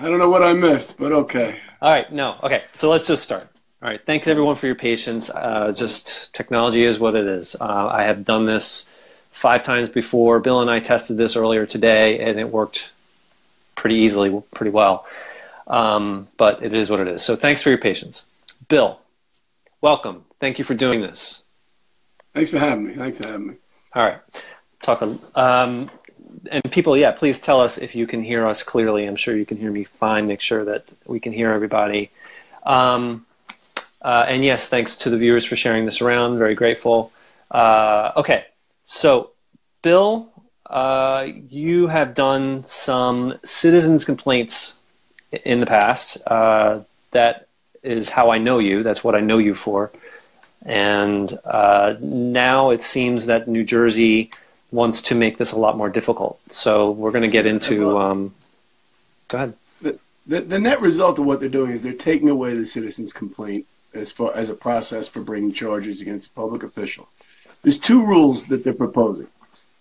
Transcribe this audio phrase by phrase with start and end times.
[0.00, 1.58] I don't know what I missed, but okay.
[1.82, 2.62] All right, no, okay.
[2.74, 3.48] So let's just start.
[3.82, 5.28] All right, thanks everyone for your patience.
[5.28, 7.56] Uh, just technology is what it is.
[7.60, 8.88] Uh, I have done this
[9.32, 10.38] five times before.
[10.38, 12.90] Bill and I tested this earlier today, and it worked
[13.74, 15.04] pretty easily, pretty well.
[15.66, 17.22] Um, but it is what it is.
[17.22, 18.28] So thanks for your patience.
[18.68, 19.00] Bill,
[19.80, 20.24] welcome.
[20.40, 21.42] Thank you for doing this.
[22.34, 22.94] Thanks for having me.
[22.94, 23.54] Thanks for having me.
[23.94, 24.18] All right.
[24.80, 25.02] Talk.
[25.34, 25.90] Um,
[26.50, 29.06] and people, yeah, please tell us if you can hear us clearly.
[29.06, 30.26] I'm sure you can hear me fine.
[30.26, 32.10] Make sure that we can hear everybody.
[32.64, 33.26] Um,
[34.02, 36.38] uh, and yes, thanks to the viewers for sharing this around.
[36.38, 37.12] Very grateful.
[37.50, 38.46] Uh, okay,
[38.84, 39.30] so
[39.82, 40.30] Bill,
[40.66, 44.78] uh, you have done some citizens' complaints
[45.44, 46.22] in the past.
[46.26, 46.80] Uh,
[47.10, 47.48] that
[47.82, 48.82] is how I know you.
[48.82, 49.90] That's what I know you for.
[50.62, 54.30] And uh, now it seems that New Jersey
[54.70, 56.40] wants to make this a lot more difficult.
[56.50, 57.98] So we're going to get into.
[57.98, 58.34] Um,
[59.28, 59.54] go ahead.
[59.80, 63.12] The, the, the net result of what they're doing is they're taking away the citizen's
[63.12, 67.08] complaint as far as a process for bringing charges against a public official.
[67.62, 69.28] There's two rules that they're proposing.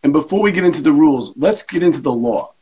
[0.03, 2.53] And before we get into the rules, let's get into the law.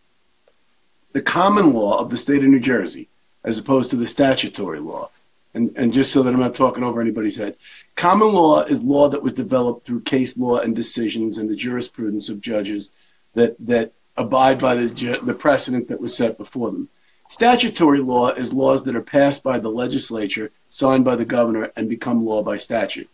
[1.14, 3.08] The common law of the state of New Jersey,
[3.44, 5.10] as opposed to the statutory law.
[5.56, 7.56] And, and just so that I'm not talking over anybody's head,
[7.96, 12.28] common law is law that was developed through case law and decisions and the jurisprudence
[12.28, 12.92] of judges
[13.36, 16.90] that, that abide by the, the precedent that was set before them.
[17.30, 21.88] Statutory law is laws that are passed by the legislature, signed by the governor, and
[21.88, 23.10] become law by statute.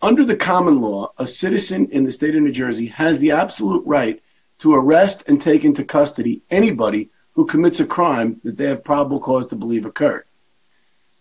[0.00, 3.84] Under the common law, a citizen in the state of New Jersey has the absolute
[3.84, 4.22] right
[4.60, 9.18] to arrest and take into custody anybody who commits a crime that they have probable
[9.18, 10.24] cause to believe occurred.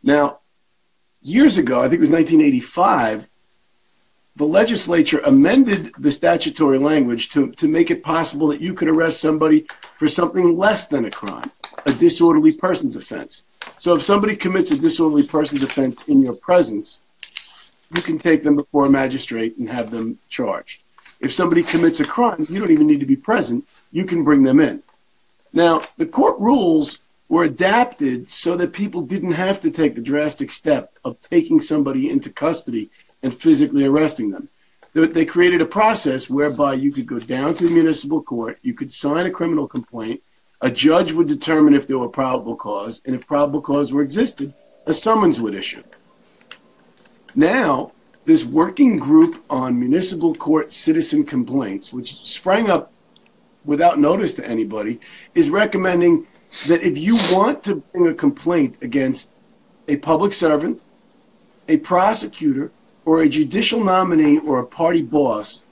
[0.04, 0.40] Now,
[1.22, 3.30] years ago, I think it was 1985,
[4.36, 9.20] the legislature amended the statutory language to, to make it possible that you could arrest
[9.20, 9.66] somebody
[9.98, 11.52] for something less than a crime,
[11.86, 13.44] a disorderly persons offense.
[13.78, 17.02] So if somebody commits a disorderly persons offense in your presence,
[17.94, 20.84] you can take them before a magistrate and have them charged.
[21.20, 24.44] If somebody commits a crime, you don't even need to be present, you can bring
[24.44, 24.82] them in.
[25.52, 27.00] Now, the court rules
[27.30, 32.10] were adapted so that people didn't have to take the drastic step of taking somebody
[32.10, 32.90] into custody
[33.22, 34.50] and physically arresting them.
[34.94, 38.92] They created a process whereby you could go down to the municipal court, you could
[38.92, 40.24] sign a criminal complaint,
[40.62, 44.54] a judge would determine if there were probable cause, and if probable cause were existed,
[44.88, 45.84] a summons would issue.
[47.36, 47.92] Now,
[48.26, 52.92] this working group on municipal court citizen complaints, which sprang up
[53.64, 55.00] without notice to anybody,
[55.36, 56.26] is recommending
[56.68, 59.32] that if you want to bring a complaint against
[59.88, 60.84] a public servant,
[61.68, 62.72] a prosecutor,
[63.06, 65.64] or a judicial nominee or a party boss,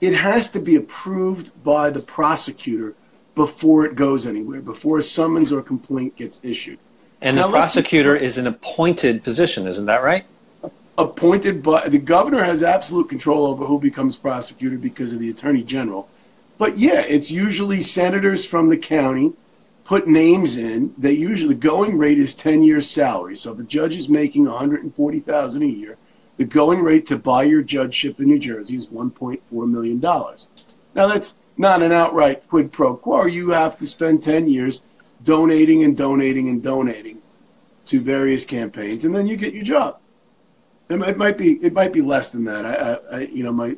[0.00, 2.94] it has to be approved by the prosecutor
[3.34, 6.78] before it goes anywhere, before a summons or complaint gets issued.
[7.20, 10.24] And now, the prosecutor is an appointed position, isn't that right?
[10.98, 15.62] Appointed by the governor has absolute control over who becomes prosecutor because of the attorney
[15.62, 16.08] general.
[16.58, 19.34] But yeah, it's usually senators from the county
[19.86, 20.92] put names in.
[20.98, 23.36] They usually the going rate is 10 years salary.
[23.36, 25.96] So if a judge is making 140,000 a year,
[26.36, 30.48] the going rate to buy your judgeship in New Jersey is 1.4 million dollars.
[30.94, 33.26] Now that's not an outright quid pro quo.
[33.26, 34.82] You have to spend 10 years
[35.22, 37.22] donating and donating and donating
[37.86, 40.00] to various campaigns, and then you get your job.
[40.88, 42.66] It might, it might be it might be less than that.
[42.66, 43.76] I, I, I, you know my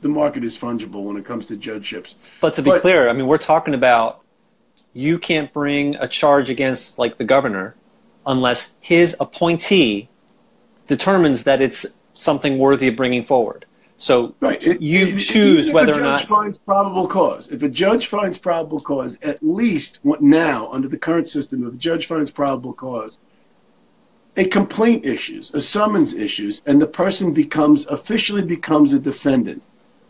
[0.00, 2.14] the market is fungible when it comes to judgeships.
[2.40, 4.22] But to be but, clear, I mean we're talking about
[4.92, 7.74] you can't bring a charge against like the governor
[8.26, 10.08] unless his appointee
[10.86, 13.66] determines that it's something worthy of bringing forward.
[13.96, 14.62] So right.
[14.80, 17.50] you choose whether or not finds probable cause.
[17.50, 21.76] If a judge finds probable cause, at least now under the current system, if a
[21.76, 23.18] judge finds probable cause,
[24.38, 29.62] a complaint issues, a summons issues, and the person becomes officially becomes a defendant.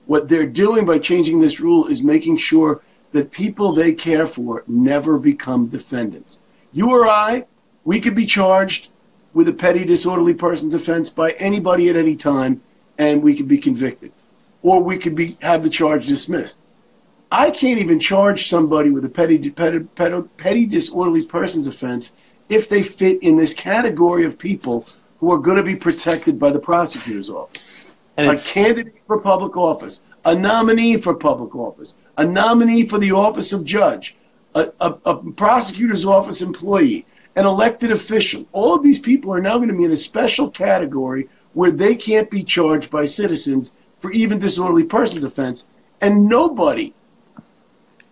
[0.06, 4.64] What they're doing by changing this rule is making sure that people they care for
[4.66, 6.40] never become defendants.
[6.72, 7.46] You or I,
[7.84, 8.90] we could be charged
[9.32, 12.62] with a petty disorderly persons offense by anybody at any time,
[12.98, 14.12] and we could be convicted,
[14.62, 16.58] or we could be have the charge dismissed.
[17.32, 22.12] I can't even charge somebody with a petty, petty, petty, petty disorderly persons offense
[22.48, 24.84] if they fit in this category of people
[25.20, 27.94] who are going to be protected by the prosecutor's office.
[28.16, 33.12] And a candidate for public office, a nominee for public office, a nominee for the
[33.12, 34.16] office of judge,
[34.54, 37.06] a, a, a prosecutor's office employee,
[37.36, 38.46] an elected official.
[38.52, 41.94] All of these people are now going to be in a special category where they
[41.94, 45.66] can't be charged by citizens for even disorderly persons offense.
[46.00, 46.94] And nobody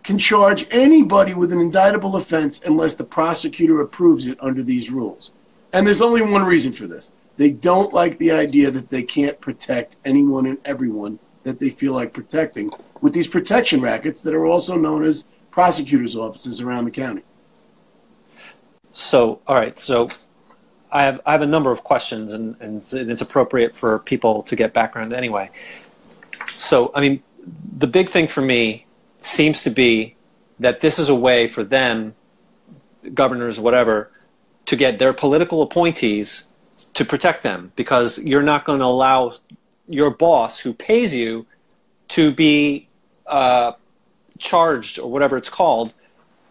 [0.03, 5.33] can charge anybody with an indictable offense unless the prosecutor approves it under these rules.
[5.73, 7.11] And there's only one reason for this.
[7.37, 11.93] They don't like the idea that they can't protect anyone and everyone that they feel
[11.93, 12.69] like protecting
[13.01, 17.21] with these protection rackets that are also known as prosecutors' offices around the county.
[18.91, 19.79] So, all right.
[19.79, 20.09] So,
[20.91, 24.55] I have I have a number of questions, and, and it's appropriate for people to
[24.55, 25.51] get background anyway.
[26.55, 27.21] So, I mean,
[27.77, 28.85] the big thing for me
[29.21, 30.15] seems to be
[30.59, 32.15] that this is a way for them,
[33.13, 34.11] governors, whatever,
[34.65, 36.47] to get their political appointees
[36.93, 39.33] to protect them because you're not going to allow
[39.89, 41.45] your boss who pays you
[42.09, 42.87] to be
[43.27, 43.73] uh,
[44.37, 45.93] charged or whatever it's called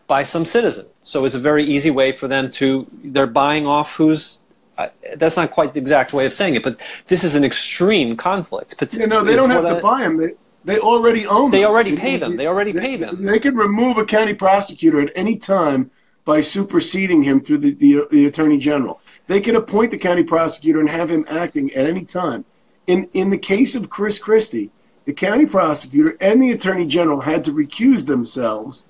[0.06, 0.86] by some citizen.
[1.02, 4.40] So it's a very easy way for them to, they're buying off who's,
[4.76, 8.16] uh, that's not quite the exact way of saying it, but this is an extreme
[8.16, 8.76] conflict.
[8.78, 10.16] But you know, they don't have to buy them.
[10.16, 10.32] They,
[10.64, 12.36] they already own They already pay them.
[12.36, 13.24] They already pay them.
[13.24, 15.90] They could remove a county prosecutor at any time
[16.24, 19.00] by superseding him through the, the, the attorney general.
[19.28, 22.44] They can appoint the county prosecutor and have him acting at any time.
[22.88, 24.70] In, in the case of Chris Christie,
[25.04, 28.86] the county prosecutor and the attorney general had to recuse themselves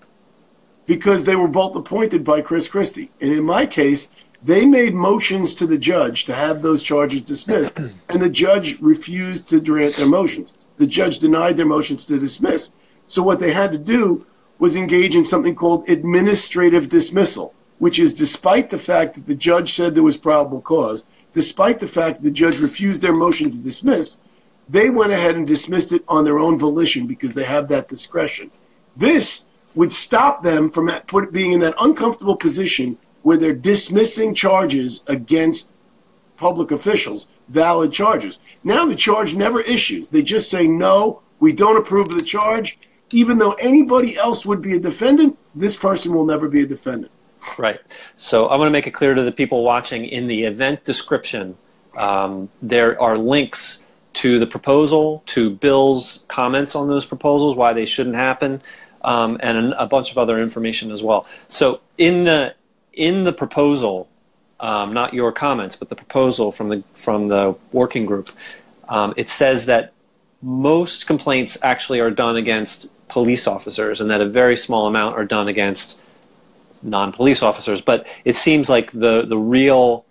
[0.87, 3.11] because they were both appointed by Chris Christie.
[3.21, 4.09] And in my case,
[4.41, 7.77] they made motions to the judge to have those charges dismissed,
[8.09, 10.53] and the judge refused to grant their motions.
[10.77, 12.71] The judge denied their motions to dismiss.
[13.09, 14.25] So what they had to do
[14.61, 19.75] was engage in something called administrative dismissal, which is despite the fact that the judge
[19.75, 21.05] said there was probable cause,
[21.39, 24.17] despite the fact the judge refused their motion to dismiss,
[24.69, 28.51] they went ahead and dismissed it on their own volition because they have that discretion.
[28.97, 29.45] This
[29.77, 30.91] would stop them from
[31.31, 35.75] being in that uncomfortable position where they're dismissing charges against
[36.37, 38.41] public officials, valid charges.
[38.65, 40.09] Now the charge never issues.
[40.09, 42.77] They just say, no, we don't approve of the charge.
[43.13, 47.13] Even though anybody else would be a defendant, this person will never be a defendant.
[47.57, 47.81] Right.
[48.17, 51.57] So I want to make it clear to the people watching in the event description,
[51.97, 57.85] um, there are links to the proposal, to Bill's comments on those proposals, why they
[57.85, 58.61] shouldn't happen,
[59.03, 61.27] um, and a bunch of other information as well.
[61.47, 62.55] So in the
[62.93, 64.09] in the proposal,
[64.59, 68.31] um, not your comments, but the proposal from the from the working group,
[68.89, 69.93] um, it says that
[70.43, 75.25] most complaints actually are done against police officers, and that a very small amount are
[75.25, 76.03] done against
[76.83, 77.81] non-police officers.
[77.81, 80.05] But it seems like the the real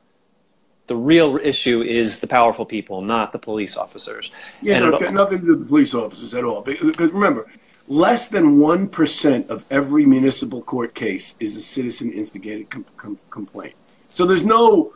[0.87, 4.31] the real issue is the powerful people, not the police officers.
[4.61, 6.61] Yeah, no, it's got nothing to do with the police officers at all.
[6.61, 7.47] Because remember,
[7.87, 13.73] less than one percent of every municipal court case is a citizen-instigated com- com- complaint.
[14.11, 14.93] So there's no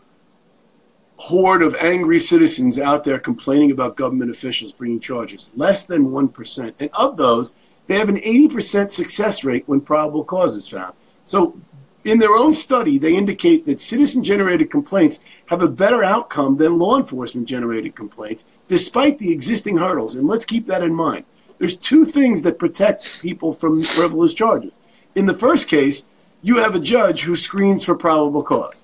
[1.21, 5.51] horde of angry citizens out there complaining about government officials bringing charges.
[5.55, 6.73] Less than 1%.
[6.79, 7.53] And of those,
[7.85, 10.93] they have an 80% success rate when probable cause is found.
[11.25, 11.59] So,
[12.03, 16.79] in their own study, they indicate that citizen generated complaints have a better outcome than
[16.79, 20.15] law enforcement generated complaints, despite the existing hurdles.
[20.15, 21.25] And let's keep that in mind.
[21.59, 24.71] There's two things that protect people from frivolous charges.
[25.13, 26.07] In the first case,
[26.41, 28.83] you have a judge who screens for probable cause.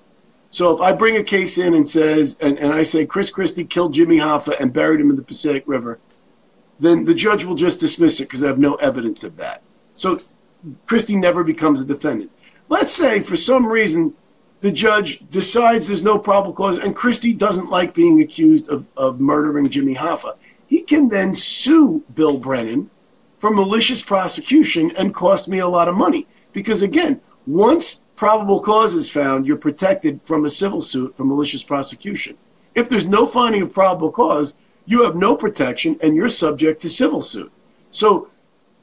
[0.50, 3.64] So if I bring a case in and says, and, and I say Chris Christie
[3.64, 5.98] killed Jimmy Hoffa and buried him in the Passaic River,
[6.80, 9.62] then the judge will just dismiss it because I have no evidence of that.
[9.94, 10.16] So
[10.86, 12.30] Christie never becomes a defendant.
[12.68, 14.14] Let's say for some reason
[14.60, 19.20] the judge decides there's no probable cause and Christie doesn't like being accused of, of
[19.20, 20.36] murdering Jimmy Hoffa.
[20.66, 22.90] He can then sue Bill Brennan
[23.38, 26.26] for malicious prosecution and cost me a lot of money.
[26.52, 31.62] Because again, once probable cause is found, you're protected from a civil suit for malicious
[31.62, 32.36] prosecution.
[32.74, 36.88] If there's no finding of probable cause, you have no protection and you're subject to
[36.88, 37.52] civil suit.
[37.90, 38.28] So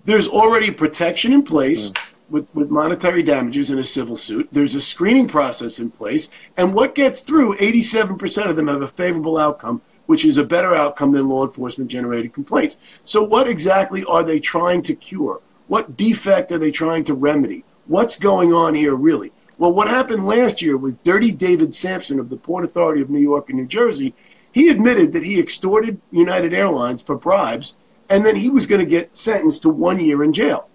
[0.06, 1.90] there's already protection in place.
[1.90, 1.98] Mm
[2.30, 4.48] with, with monetary damages in a civil suit.
[4.52, 6.30] There's a screening process in place.
[6.58, 10.76] And what gets through, 87% of them have a favorable outcome, which is a better
[10.76, 12.78] outcome than law enforcement generated complaints.
[13.04, 15.42] So, what exactly are they trying to cure?
[15.68, 17.64] What defect are they trying to remedy?
[17.88, 19.32] What's going on here, really?
[19.58, 23.20] Well, what happened last year was Dirty David Samson of the Port Authority of New
[23.20, 24.14] York and New Jersey.
[24.52, 27.76] He admitted that he extorted United Airlines for bribes,
[28.10, 30.68] and then he was going to get sentenced to one year in jail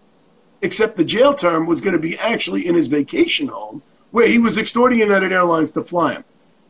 [0.63, 4.39] except the jail term was going to be actually in his vacation home where he
[4.39, 6.25] was extorting United Airlines to fly him.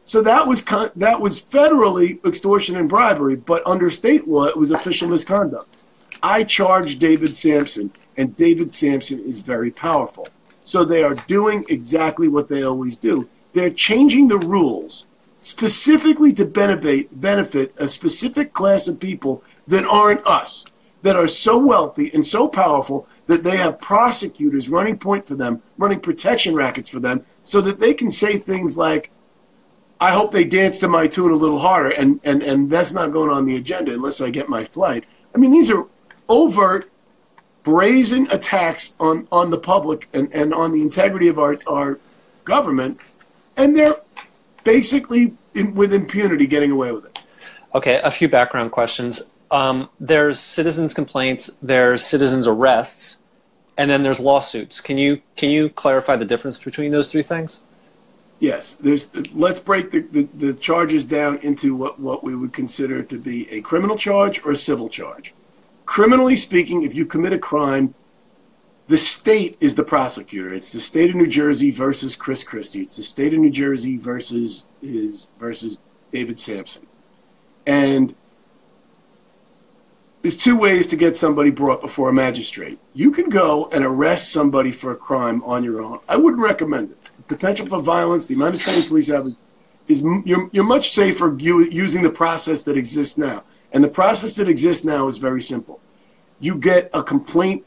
[0.05, 4.57] So that was con- that was federally extortion and bribery, but under state law it
[4.57, 5.87] was official misconduct.
[6.23, 10.29] I charged David Samson, and David Samson is very powerful.
[10.63, 13.29] So they are doing exactly what they always do.
[13.53, 15.07] They're changing the rules
[15.41, 20.65] specifically to benefit benefit a specific class of people that aren't us,
[21.03, 25.63] that are so wealthy and so powerful that they have prosecutors running point for them,
[25.79, 29.11] running protection rackets for them, so that they can say things like,
[30.01, 33.13] I hope they dance to my tune a little harder, and, and, and that's not
[33.13, 35.05] going on the agenda unless I get my flight.
[35.35, 35.87] I mean, these are
[36.29, 36.91] overt,
[37.63, 41.99] brazen attacks on, on the public and, and on the integrity of our, our
[42.45, 43.13] government,
[43.57, 43.97] and they're
[44.65, 47.23] basically in, with impunity getting away with it.
[47.75, 49.33] Okay, a few background questions.
[49.51, 53.19] Um, there's citizens' complaints, there's citizens' arrests,
[53.77, 54.81] and then there's lawsuits.
[54.81, 57.61] Can you can you clarify the difference between those three things?
[58.39, 59.11] Yes, there's.
[59.33, 63.51] Let's break the, the, the, charges down into what, what we would consider to be
[63.51, 65.35] a criminal charge or a civil charge.
[65.85, 67.95] Criminally speaking, if you commit a crime,
[68.89, 70.55] the state is the prosecutor.
[70.55, 72.83] It's the state of New Jersey versus Chris Christie.
[72.83, 75.81] It's the state of New Jersey versus is versus
[76.11, 76.87] David Samson.
[77.67, 78.15] And
[80.23, 82.79] there's two ways to get somebody brought before a magistrate.
[82.93, 85.99] You can go and arrest somebody for a crime on your own.
[86.09, 87.01] I wouldn't recommend it
[87.31, 89.27] potential for violence, the amount of training police have
[89.87, 93.45] is you're, you're much safer using the process that exists now.
[93.73, 95.81] And the process that exists now is very simple.
[96.41, 97.65] You get a complaint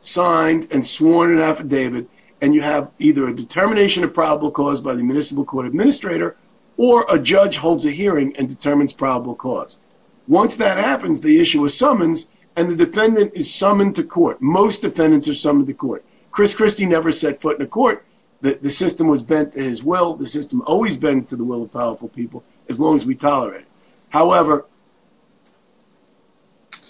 [0.00, 2.08] signed and sworn an affidavit,
[2.40, 6.36] and you have either a determination of probable cause by the municipal court administrator
[6.76, 9.78] or a judge holds a hearing and determines probable cause.
[10.26, 14.40] Once that happens, they issue a summons and the defendant is summoned to court.
[14.40, 16.04] Most defendants are summoned to court.
[16.30, 18.04] Chris Christie never set foot in a court
[18.44, 20.14] the, the system was bent to his will.
[20.14, 23.62] The system always bends to the will of powerful people as long as we tolerate
[23.62, 23.66] it.
[24.10, 24.66] However,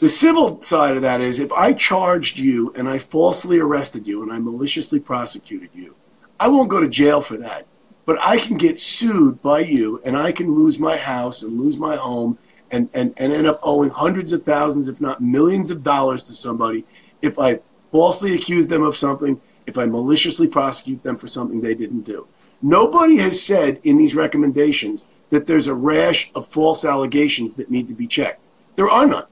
[0.01, 4.25] the civil side of that is if I charged you and I falsely arrested you
[4.25, 5.95] and I maliciously prosecuted you,
[6.41, 7.69] I won't go to jail for that.
[8.05, 11.77] But I can get sued by you and I can lose my house and lose
[11.77, 12.37] my home
[12.75, 16.33] and, and, and end up owing hundreds of thousands, if not millions of dollars to
[16.33, 16.85] somebody
[17.23, 21.75] if I falsely accuse them of something if I maliciously prosecute them for something they
[21.75, 22.27] didn't do.
[22.61, 27.89] Nobody has said in these recommendations that there's a rash of false allegations that need
[27.89, 28.41] to be checked.
[28.77, 29.25] There are none.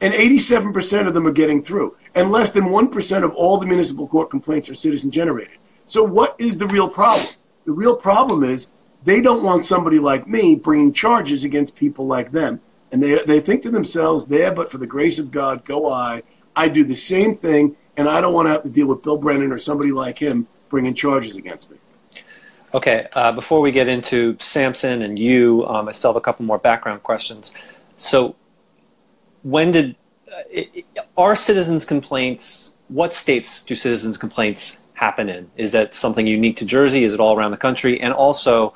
[0.00, 1.96] And 87% of them are getting through.
[2.14, 5.56] And less than 1% of all the municipal court complaints are citizen generated.
[5.86, 7.28] So, what is the real problem?
[7.64, 8.70] The real problem is
[9.04, 12.60] they don't want somebody like me bringing charges against people like them.
[12.92, 16.22] And they, they think to themselves, there, but for the grace of God, go I.
[16.54, 19.16] I do the same thing and I don't want to have to deal with Bill
[19.16, 21.78] Brennan or somebody like him bringing charges against me.
[22.74, 26.46] Okay, uh, before we get into Samson and you, um, I still have a couple
[26.46, 27.52] more background questions.
[27.98, 28.34] So,
[29.42, 29.94] when did
[30.30, 30.60] uh,
[31.18, 32.76] our citizens' complaints?
[32.88, 35.50] What states do citizens' complaints happen in?
[35.56, 37.04] Is that something unique to Jersey?
[37.04, 38.00] Is it all around the country?
[38.00, 38.72] And also,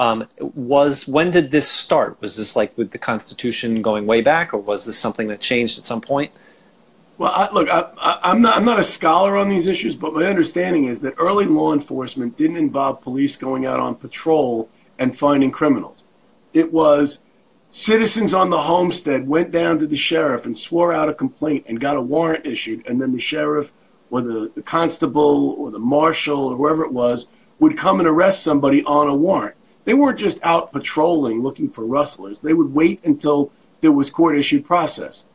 [0.00, 2.18] um, was when did this start?
[2.22, 5.78] Was this like with the Constitution going way back, or was this something that changed
[5.78, 6.32] at some point?
[7.18, 10.24] Well, I, look, I, am not I'm not a scholar on these issues, but my
[10.24, 15.50] understanding is that early law enforcement didn't involve police going out on patrol and finding
[15.50, 16.02] criminals.
[16.54, 17.18] It was
[17.68, 21.78] citizens on the homestead went down to the sheriff and swore out a complaint and
[21.78, 23.70] got a warrant issued, and then the sheriff
[24.10, 27.28] or the, the constable or the marshal or whoever it was
[27.58, 29.56] would come and arrest somebody on a warrant.
[29.90, 32.40] They weren't just out patrolling looking for rustlers.
[32.40, 35.26] They would wait until there was court issued process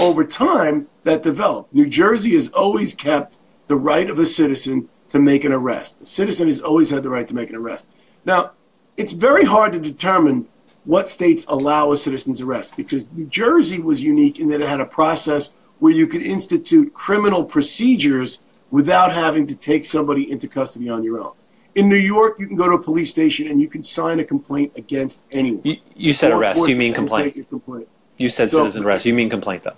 [0.00, 1.72] over time that developed.
[1.72, 6.00] New Jersey has always kept the right of a citizen to make an arrest.
[6.00, 7.86] The citizen has always had the right to make an arrest.
[8.24, 8.50] Now,
[8.96, 10.48] it's very hard to determine
[10.82, 14.80] what states allow a citizen's arrest because New Jersey was unique in that it had
[14.80, 18.40] a process where you could institute criminal procedures
[18.72, 21.34] without having to take somebody into custody on your own.
[21.74, 24.24] In New York, you can go to a police station and you can sign a
[24.24, 25.62] complaint against anyone.
[25.64, 26.68] You, you said arrest.
[26.68, 27.34] You mean complaint?
[27.48, 27.88] complaint.
[28.18, 29.06] You said so, citizen arrest.
[29.06, 29.76] You mean complaint, though?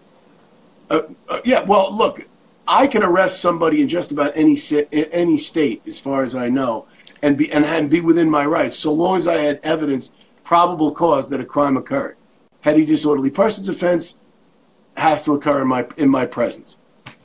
[0.90, 1.62] Uh, uh, yeah.
[1.62, 2.26] Well, look,
[2.66, 4.58] I can arrest somebody in just about any
[4.92, 6.86] any state, as far as I know,
[7.22, 10.90] and be and, and be within my rights, so long as I had evidence, probable
[10.90, 12.16] cause that a crime occurred.
[12.62, 14.18] Petty disorderly persons offense
[14.96, 16.78] has to occur in my in my presence.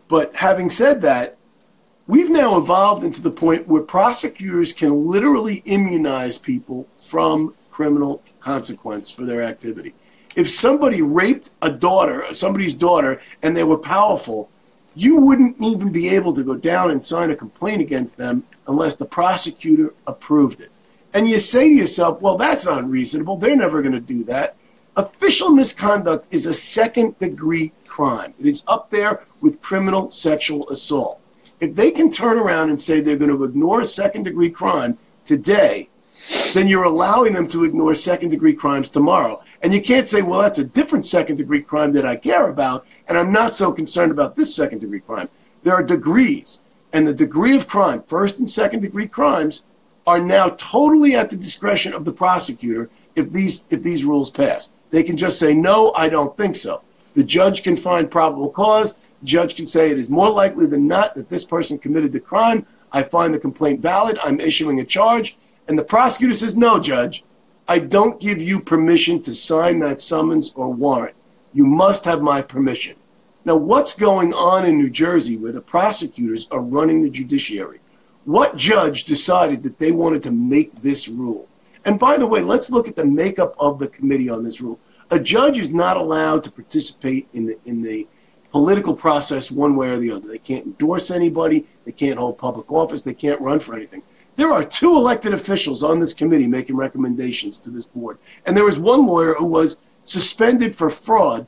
[0.08, 1.38] But having said that,
[2.10, 9.10] we've now evolved into the point where prosecutors can literally immunize people from criminal consequence
[9.10, 9.94] for their activity
[10.36, 14.50] if somebody raped a daughter, somebody's daughter, and they were powerful,
[14.96, 18.96] you wouldn't even be able to go down and sign a complaint against them unless
[18.96, 20.72] the prosecutor approved it.
[21.14, 23.38] And you say to yourself, well, that's unreasonable.
[23.38, 24.56] They're never going to do that.
[24.96, 28.34] Official misconduct is a second degree crime.
[28.40, 31.19] It is up there with criminal sexual assault.
[31.60, 35.90] If they can turn around and say they're going to ignore second degree crime today,
[36.54, 39.42] then you're allowing them to ignore second degree crimes tomorrow.
[39.62, 42.86] And you can't say, well, that's a different second degree crime that I care about,
[43.08, 45.28] and I'm not so concerned about this second degree crime.
[45.64, 46.62] There are degrees,
[46.94, 49.66] and the degree of crime, first and second degree crimes,
[50.08, 54.72] are now totally at the discretion of the prosecutor if these if these rules pass.
[54.92, 56.82] They can just say no, I don't think so.
[57.16, 58.98] The judge can find probable cause.
[59.24, 62.66] Judge can say it is more likely than not that this person committed the crime.
[62.92, 64.18] I find the complaint valid.
[64.24, 65.38] I'm issuing a charge.
[65.68, 67.24] And the prosecutor says, no, judge,
[67.68, 71.16] I don't give you permission to sign that summons or warrant.
[71.54, 72.96] You must have my permission.
[73.46, 77.80] Now, what's going on in New Jersey where the prosecutors are running the judiciary?
[78.26, 81.48] What judge decided that they wanted to make this rule?
[81.86, 84.80] And by the way, let's look at the makeup of the committee on this rule.
[85.12, 88.08] A judge is not allowed to participate in the in the
[88.52, 90.28] political process one way or the other.
[90.28, 91.66] They can't endorse anybody.
[91.86, 93.02] They can't hold public office.
[93.02, 94.04] They can't run for anything.
[94.36, 98.18] There are two elected officials on this committee making recommendations to this board.
[98.46, 101.46] And there was one lawyer who was suspended for fraud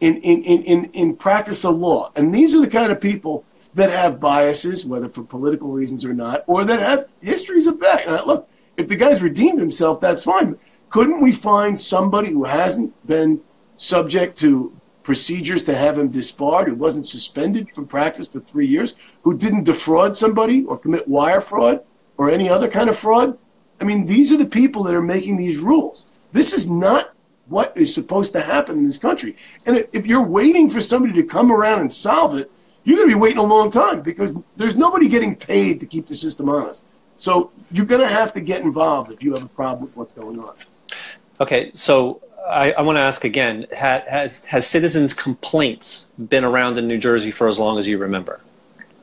[0.00, 2.12] in, in, in, in, practice of law.
[2.14, 6.14] And these are the kind of people that have biases, whether for political reasons or
[6.14, 8.06] not, or that have histories of that.
[8.06, 10.58] Now, look, if the guy's redeemed himself, that's fine.
[10.90, 13.40] Couldn't we find somebody who hasn't been
[13.76, 14.72] subject to
[15.04, 19.64] procedures to have him disbarred, who wasn't suspended from practice for three years, who didn't
[19.64, 21.80] defraud somebody or commit wire fraud
[22.16, 23.38] or any other kind of fraud?
[23.80, 26.06] I mean, these are the people that are making these rules.
[26.32, 27.12] This is not
[27.48, 29.36] what is supposed to happen in this country.
[29.66, 32.50] And if you're waiting for somebody to come around and solve it,
[32.84, 36.06] you're going to be waiting a long time because there's nobody getting paid to keep
[36.06, 36.84] the system honest.
[37.16, 40.12] So you're going to have to get involved if you have a problem with what's
[40.12, 40.54] going on.
[41.40, 46.86] Okay, so I, I want to ask again: has, has citizens' complaints been around in
[46.86, 48.40] New Jersey for as long as you remember?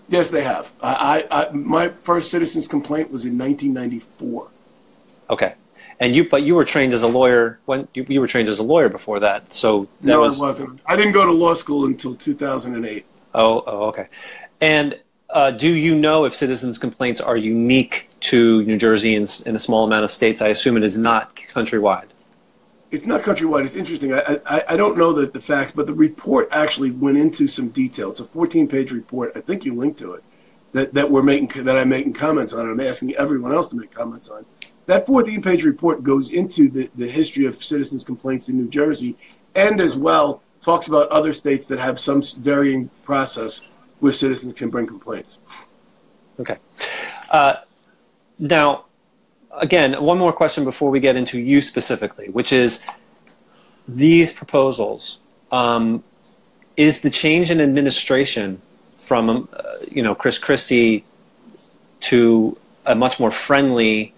[0.10, 0.72] Yes, they have.
[0.84, 4.48] I, I, my first citizens' complaint was in 1994.
[5.30, 5.54] Okay,
[6.02, 8.60] and you, but you were trained as a lawyer when you, you were trained as
[8.60, 9.54] a lawyer before that.
[9.54, 10.82] So that no, was, I wasn't.
[10.86, 13.06] I didn't go to law school until 2008.
[13.34, 14.08] Oh, oh okay.
[14.60, 19.56] And uh, do you know if citizens' complaints are unique to New Jersey in, in
[19.56, 20.42] a small amount of states?
[20.42, 22.08] I assume it is not countrywide.
[22.92, 23.64] It's not countrywide.
[23.64, 24.14] It's interesting.
[24.14, 27.70] I, I, I don't know the, the facts, but the report actually went into some
[27.70, 28.12] detail.
[28.12, 29.32] It's a 14 page report.
[29.36, 30.24] I think you linked to it
[30.74, 32.70] that, that we're making that I'm making comments on.
[32.70, 34.46] I'm asking everyone else to make comments on.
[34.88, 39.18] That 14 page report goes into the, the history of citizens' complaints in New Jersey
[39.56, 43.62] and as well talks about other states that have some varying process
[44.00, 45.40] where citizens can bring complaints.
[46.40, 46.58] Okay.
[47.30, 47.56] Uh,
[48.40, 48.84] now,
[49.58, 52.84] again, one more question before we get into you specifically, which is
[53.88, 55.20] these proposals.
[55.52, 56.04] Um,
[56.78, 58.62] is the change in administration
[58.98, 61.04] from uh, you know Chris Christie
[62.02, 64.14] to a much more friendly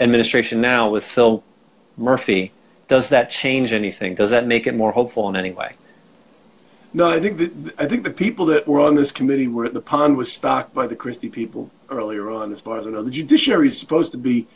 [0.00, 1.42] administration now with Phil
[1.96, 2.52] Murphy,
[2.86, 4.14] does that change anything?
[4.14, 5.72] Does that make it more hopeful in any way?
[6.94, 9.80] No, I think that I think the people that were on this committee were the
[9.80, 13.02] pond was stocked by the Christie people earlier on, as far as I know.
[13.02, 14.46] The judiciary is supposed to be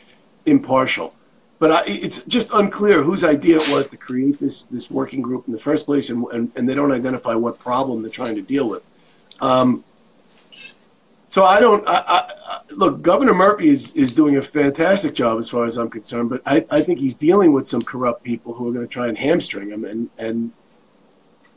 [0.45, 1.13] impartial,
[1.59, 5.47] but I, it's just unclear whose idea it was to create this this working group
[5.47, 8.41] in the first place, and and, and they don't identify what problem they're trying to
[8.41, 8.83] deal with.
[9.39, 9.83] Um,
[11.29, 13.01] so I don't I, I, look.
[13.01, 16.65] Governor Murphy is, is doing a fantastic job as far as I'm concerned, but I,
[16.69, 19.69] I think he's dealing with some corrupt people who are going to try and hamstring
[19.69, 19.83] him.
[19.83, 20.51] And and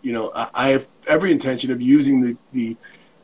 [0.03, 2.77] you know I, I have every intention of using the the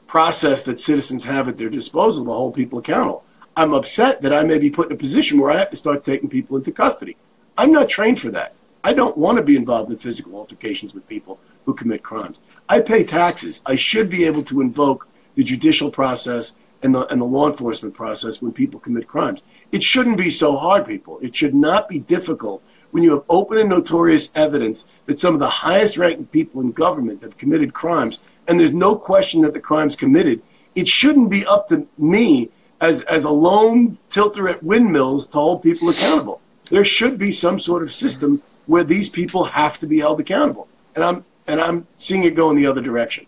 [0.07, 3.25] process that citizens have at their disposal to hold people accountable.
[3.57, 6.05] I'm upset that I may be put in a position where I have to start
[6.05, 7.17] taking people into custody.
[7.59, 8.55] I'm not trained for that.
[8.83, 12.41] I don't want to be involved in physical altercations with people who commit crimes.
[12.69, 13.63] I pay taxes.
[13.67, 17.95] I should be able to invoke the judicial process and the, and the law enforcement
[17.95, 19.45] process when people commit crimes.
[19.71, 21.19] It shouldn't be so hard, people.
[21.21, 25.41] It should not be difficult when you have open and notorious evidence that some of
[25.41, 29.61] the highest ranking people in government have committed crimes, and there's no question that the
[29.61, 30.43] crimes committed.
[30.75, 32.51] It shouldn't be up to me
[32.83, 36.43] as, as a lone tilter at windmills to hold people accountable.
[36.69, 40.69] There should be some sort of system where these people have to be held accountable.
[40.95, 43.27] And I'm, and I'm seeing it go in the other direction.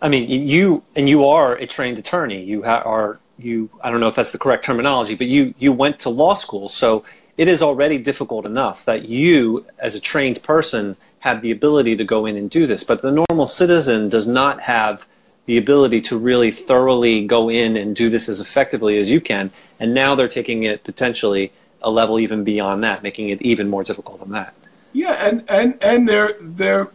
[0.00, 2.44] I mean, you and you are a trained attorney.
[2.44, 3.68] You ha- are you.
[3.82, 6.68] I don't know if that's the correct terminology, but you you went to law school,
[6.68, 7.04] so
[7.36, 12.04] it is already difficult enough that you, as a trained person, have the ability to
[12.04, 12.84] go in and do this.
[12.84, 15.08] But the normal citizen does not have
[15.48, 19.50] the ability to really thoroughly go in and do this as effectively as you can.
[19.80, 23.82] And now they're taking it potentially a level even beyond that, making it even more
[23.82, 24.52] difficult than that.
[24.92, 26.90] Yeah, and and and they're they're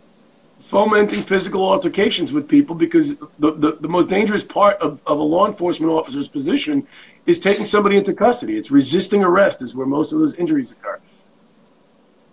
[0.59, 5.23] fomenting physical altercations with people because the, the, the, most dangerous part of, of a
[5.23, 6.87] law enforcement officer's position
[7.25, 8.55] is taking somebody into custody.
[8.55, 10.99] It's resisting arrest is where most of those injuries occur.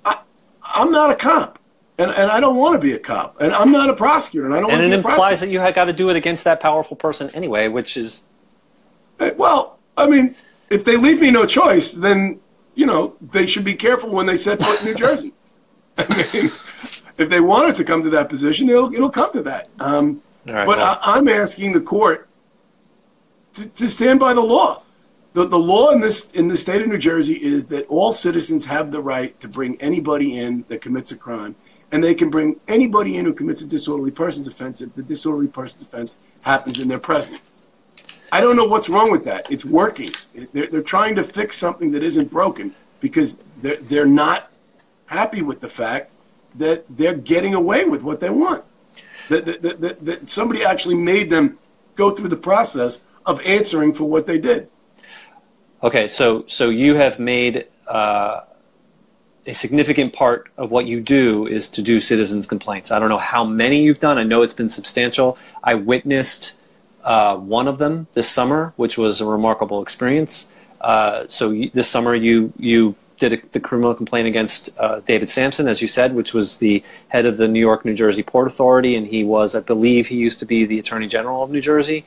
[0.04, 0.20] I,
[0.62, 1.60] I'm not a cop.
[2.00, 4.54] And and I don't want to be a cop, and I'm not a prosecutor, and
[4.54, 4.70] I don't.
[4.70, 6.44] And want it to be a implies that you have got to do it against
[6.44, 8.28] that powerful person anyway, which is.
[9.36, 10.34] Well, I mean,
[10.70, 12.40] if they leave me no choice, then
[12.74, 15.32] you know they should be careful when they set foot in New Jersey.
[15.98, 16.46] I mean,
[17.18, 19.68] if they wanted to come to that position, it'll it'll come to that.
[19.78, 20.64] Um, right.
[20.64, 22.28] but well, I, I'm asking the court
[23.54, 24.82] to, to stand by the law.
[25.32, 28.64] The, the law in this in the state of New Jersey is that all citizens
[28.64, 31.54] have the right to bring anybody in that commits a crime,
[31.92, 35.48] and they can bring anybody in who commits a disorderly person's offense if the disorderly
[35.48, 37.62] person's offense happens in their presence.
[38.33, 39.50] I don't know what's wrong with that.
[39.50, 40.11] It's working.
[40.53, 44.50] They're, they're trying to fix something that isn't broken because they're, they're not
[45.07, 46.11] happy with the fact
[46.57, 48.70] that they're getting away with what they want.
[49.29, 51.59] That, that, that, that, somebody actually made them
[51.96, 54.68] go through the process of answering for what they did.
[55.83, 58.40] okay, so so you have made uh,
[59.46, 62.90] a significant part of what you do is to do citizens complaints.
[62.90, 64.18] I don't know how many you've done.
[64.18, 65.38] I know it's been substantial.
[65.64, 66.59] I witnessed
[67.05, 70.48] uh, one of them this summer, which was a remarkable experience.
[70.81, 75.68] Uh, so this summer you you did a, the criminal complaint against uh, David Samson,
[75.68, 78.96] as you said, which was the head of the New York New Jersey Port Authority,
[78.96, 82.05] and he was, I believe, he used to be the Attorney General of New Jersey,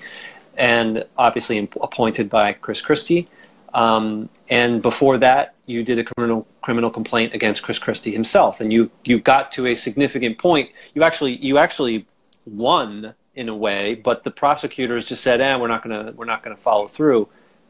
[0.57, 3.27] and obviously appointed by Chris Christie.
[3.73, 8.71] Um, and before that, you did a criminal criminal complaint against Chris Christie himself, and
[8.71, 10.69] you you got to a significant point.
[10.93, 12.05] You actually you actually
[12.45, 16.43] won in a way, but the prosecutors just said, "Eh, we're not gonna we're not
[16.43, 17.27] gonna follow through."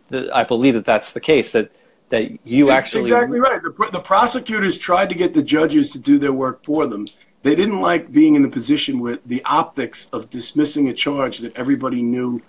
[0.09, 1.51] The, I believe that that's the case.
[1.51, 1.71] That
[2.09, 3.61] that you actually exactly right.
[3.61, 7.05] The, the prosecutors tried to get the judges to do their work for them.
[7.43, 11.55] They didn't like being in the position where the optics of dismissing a charge that
[11.55, 12.41] everybody knew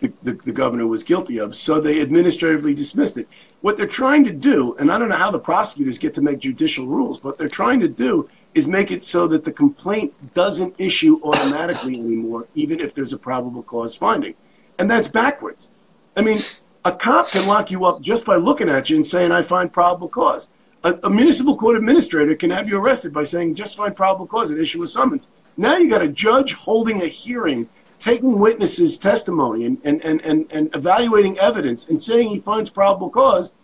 [0.00, 3.28] the, the, the governor was guilty of, so they administratively dismissed it.
[3.60, 6.38] What they're trying to do, and I don't know how the prosecutors get to make
[6.40, 10.74] judicial rules, but they're trying to do is make it so that the complaint doesn't
[10.78, 14.34] issue automatically anymore, even if there's a probable cause finding.
[14.78, 15.68] And that's backwards.
[16.16, 16.40] I mean,
[16.84, 19.72] a cop can lock you up just by looking at you and saying, I find
[19.72, 20.48] probable cause.
[20.82, 24.50] A, a municipal court administrator can have you arrested by saying, just find probable cause
[24.50, 25.28] and issue a summons.
[25.56, 27.68] Now you got a judge holding a hearing,
[28.00, 33.10] taking witnesses' testimony and, and, and, and, and evaluating evidence and saying he finds probable
[33.10, 33.54] cause.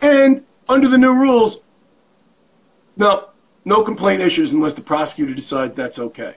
[0.00, 1.62] And under the new rules,
[2.96, 3.28] no,
[3.64, 6.34] no complaint issues unless the prosecutor decides that's okay.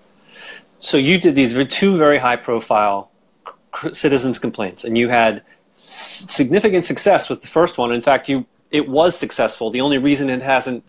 [0.80, 3.10] So you did these two very high profile
[3.92, 5.42] citizens complaints, and you had
[5.76, 7.92] significant success with the first one.
[7.92, 9.72] In fact, you it was successful.
[9.72, 10.84] The only reason it hasn't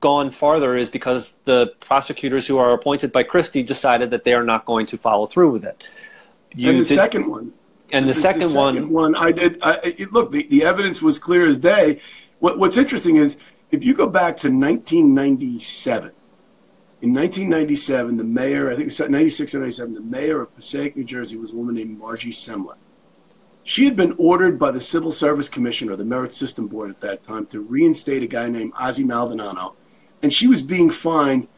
[0.00, 4.44] gone farther is because the prosecutors who are appointed by Christie decided that they are
[4.44, 5.82] not going to follow through with it.
[6.56, 7.52] You and the did, second one.
[7.92, 9.58] And the, second, the one, second one, I did.
[9.62, 12.00] I, look, the, the evidence was clear as day.
[12.40, 13.36] What, what's interesting is
[13.70, 16.12] if you go back to 1997,
[17.02, 20.96] in 1997, the mayor, I think it was 96 or 97, the mayor of Passaic,
[20.96, 22.76] New Jersey was a woman named Margie Semler.
[23.62, 27.00] She had been ordered by the Civil Service Commission or the Merit System Board at
[27.00, 29.74] that time to reinstate a guy named Ozzie Maldonado,
[30.22, 31.48] and she was being fined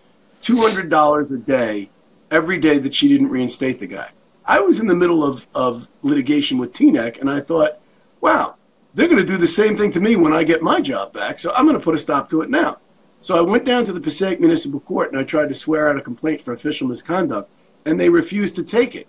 [0.43, 1.91] $200 a day
[2.31, 4.11] every day that she didn't reinstate the guy.
[4.49, 7.79] I was in the middle of, of litigation with Teaneck, and I thought,
[8.23, 8.55] wow,
[8.95, 11.39] they're going to do the same thing to me when I get my job back,
[11.39, 12.79] so I'm going to put a stop to it now.
[13.21, 15.99] So I went down to the Passaic Municipal Court and I tried to swear out
[15.99, 17.51] a complaint for official misconduct,
[17.85, 19.07] and they refused to take it.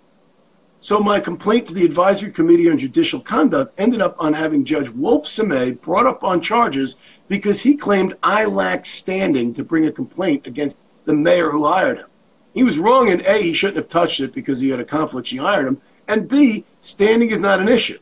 [0.82, 4.90] So my complaint to the Advisory Committee on Judicial Conduct ended up on having Judge
[4.90, 6.98] Wolf Samay brought up on charges
[7.30, 12.00] because he claimed I lacked standing to bring a complaint against the mayor who hired
[12.00, 12.08] him.
[12.54, 15.28] He was wrong in A, he shouldn't have touched it because he had a conflict,
[15.28, 18.00] she hired him, and B, standing is not an issue.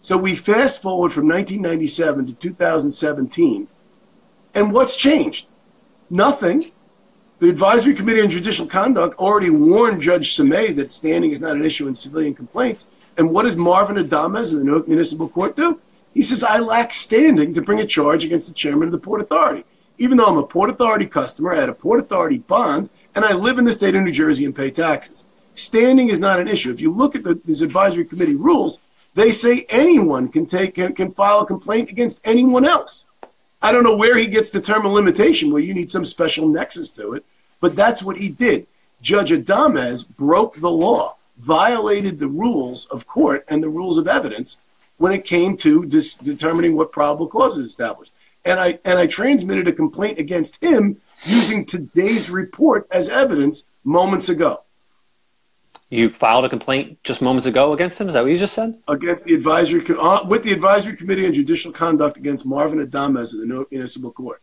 [0.00, 3.68] So we fast forward from 1997 to 2017,
[4.54, 5.46] and what's changed?
[6.08, 6.72] Nothing.
[7.38, 11.64] The Advisory Committee on Judicial Conduct already warned Judge Samay that standing is not an
[11.64, 12.88] issue in civilian complaints.
[13.16, 15.80] And what does Marvin Adames of the Newark Municipal Court do?
[16.12, 19.20] He says, I lack standing to bring a charge against the chairman of the Port
[19.20, 19.64] Authority.
[19.98, 23.32] Even though I'm a Port Authority customer, I had a Port Authority bond, and I
[23.32, 25.26] live in the state of New Jersey and pay taxes.
[25.54, 26.70] Standing is not an issue.
[26.70, 28.80] If you look at the, these advisory committee rules,
[29.14, 33.06] they say anyone can take can, can file a complaint against anyone else.
[33.62, 36.48] I don't know where he gets the term of limitation where you need some special
[36.48, 37.24] nexus to it,
[37.60, 38.66] but that's what he did.
[39.02, 44.60] Judge Adames broke the law, violated the rules of court and the rules of evidence
[44.98, 48.12] when it came to dis- determining what probable cause is established.
[48.44, 54.28] And I and I transmitted a complaint against him using today's report as evidence moments
[54.28, 54.62] ago.
[55.88, 58.06] You filed a complaint just moments ago against him.
[58.06, 58.78] Is that what you just said?
[58.86, 63.40] Against the advisory uh, with the advisory committee on judicial conduct against Marvin Adames of
[63.40, 64.40] the Municipal Court.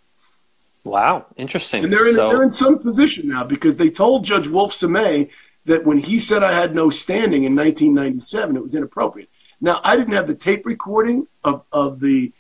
[0.83, 1.85] Wow, interesting.
[1.85, 5.29] And they're in, so, they're in some position now because they told Judge Wolf Samay
[5.65, 9.29] that when he said I had no standing in 1997, it was inappropriate.
[9.59, 12.31] Now, I didn't have the tape recording of, of the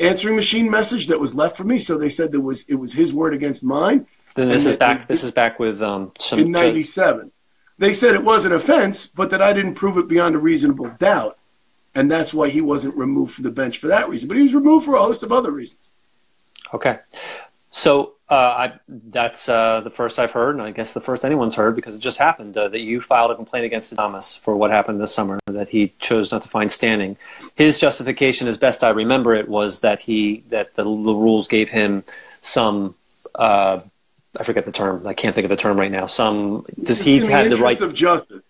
[0.00, 2.92] answering machine message that was left for me, so they said there was it was
[2.92, 4.06] his word against mine.
[4.34, 5.06] Then this And is back.
[5.06, 6.40] This is back with um, some.
[6.40, 7.30] in 97.
[7.78, 10.88] They said it was an offense, but that I didn't prove it beyond a reasonable
[10.98, 11.38] doubt.
[11.94, 14.26] And that's why he wasn't removed from the bench for that reason.
[14.26, 15.90] But he was removed for a host of other reasons.
[16.72, 16.98] Okay,
[17.74, 21.56] so uh, I, that's uh, the first I've heard, and I guess the first anyone's
[21.56, 24.70] heard because it just happened uh, that you filed a complaint against Thomas for what
[24.70, 25.40] happened this summer.
[25.46, 27.16] That he chose not to find standing.
[27.56, 31.68] His justification, as best I remember it, was that he that the, the rules gave
[31.68, 32.04] him
[32.42, 32.94] some.
[33.34, 33.80] Uh,
[34.38, 35.04] I forget the term.
[35.04, 36.06] I can't think of the term right now.
[36.06, 38.42] Some does he in had the the right of justice.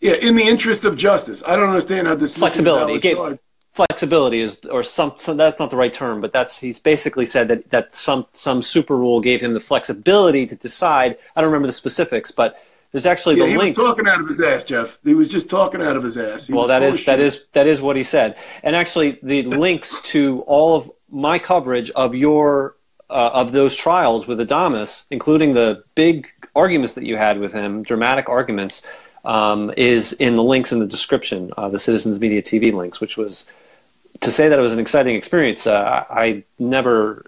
[0.00, 1.42] Yeah, in the interest of justice.
[1.46, 2.94] I don't understand how this flexibility.
[2.94, 3.38] It gave,
[3.86, 5.36] flexibility is, or some, some.
[5.36, 8.96] That's not the right term, but that's he's basically said that that some some super
[8.96, 11.16] rule gave him the flexibility to decide.
[11.34, 12.62] I don't remember the specifics, but
[12.92, 13.78] there's actually Yeah, the he links.
[13.78, 14.98] was talking out of his ass, Jeff.
[15.04, 16.46] He was just talking out of his ass.
[16.46, 20.00] He well, that is that is that is what he said, and actually the links
[20.12, 22.76] to all of my coverage of your
[23.08, 27.82] uh, of those trials with Adames, including the big arguments that you had with him,
[27.82, 28.86] dramatic arguments,
[29.24, 33.16] um, is in the links in the description, uh, the Citizens Media TV links, which
[33.16, 33.48] was
[34.20, 35.66] to say that it was an exciting experience.
[35.66, 37.24] Uh, I never.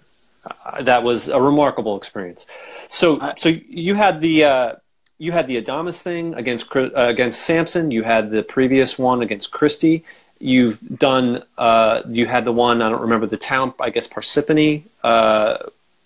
[0.66, 2.46] Uh, that was a remarkable experience.
[2.88, 4.72] So, I- so you had the uh,
[5.18, 7.90] you had the Adames thing against uh, against Samson.
[7.90, 10.04] You had the previous one against Christie.
[10.38, 11.44] You've done.
[11.56, 12.82] Uh, you had the one.
[12.82, 13.74] I don't remember the town.
[13.80, 14.82] I guess Parsippany.
[15.04, 15.58] Uh,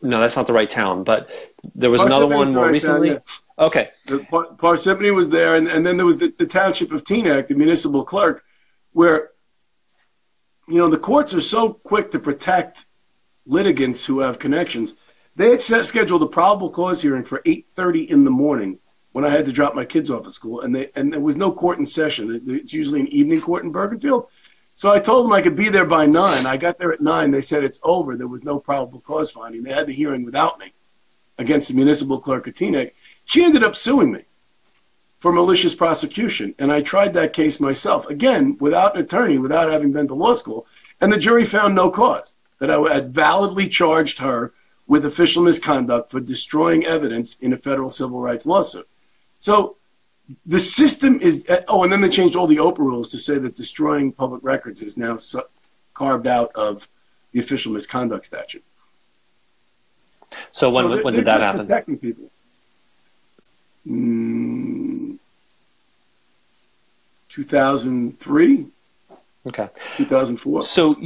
[0.02, 1.04] no, that's not the right town.
[1.04, 1.28] But
[1.74, 3.10] there was another one more recently.
[3.10, 3.22] town,
[3.58, 3.86] Okay.
[4.04, 7.48] The Par- Parsippany was there, and, and then there was the, the township of Teaneck,
[7.48, 8.44] the municipal clerk,
[8.92, 9.30] where,
[10.68, 12.86] you know, the courts are so quick to protect
[13.46, 14.94] litigants who have connections.
[15.36, 18.78] They had scheduled a probable cause hearing for 8.30 in the morning
[19.12, 21.36] when I had to drop my kids off at school, and, they, and there was
[21.36, 22.42] no court in session.
[22.46, 24.26] It's usually an evening court in Bergenfield.
[24.74, 26.44] So I told them I could be there by 9.
[26.44, 27.30] I got there at 9.
[27.30, 28.14] They said it's over.
[28.14, 29.62] There was no probable cause finding.
[29.62, 30.74] They had the hearing without me
[31.38, 32.92] against the municipal clerk Teaneck.
[33.24, 34.25] She ended up suing me
[35.18, 39.92] for malicious prosecution, and I tried that case myself again without an attorney, without having
[39.92, 40.66] been to law school,
[41.00, 44.52] and the jury found no cause that I had validly charged her
[44.86, 48.88] with official misconduct for destroying evidence in a federal civil rights lawsuit.
[49.38, 49.76] So
[50.44, 53.56] the system is oh, and then they changed all the OPRA rules to say that
[53.56, 55.18] destroying public records is now
[55.94, 56.88] carved out of
[57.32, 58.64] the official misconduct statute.
[60.52, 61.60] So when So when did that happen?
[61.60, 62.30] Protecting people.
[63.86, 64.75] Mm,
[67.36, 68.66] 2003,
[69.48, 69.68] Okay.
[69.96, 70.62] 2004.
[70.64, 70.96] So,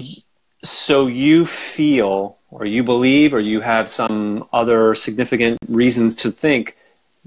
[0.65, 6.77] so you feel, or you believe, or you have some other significant reasons to think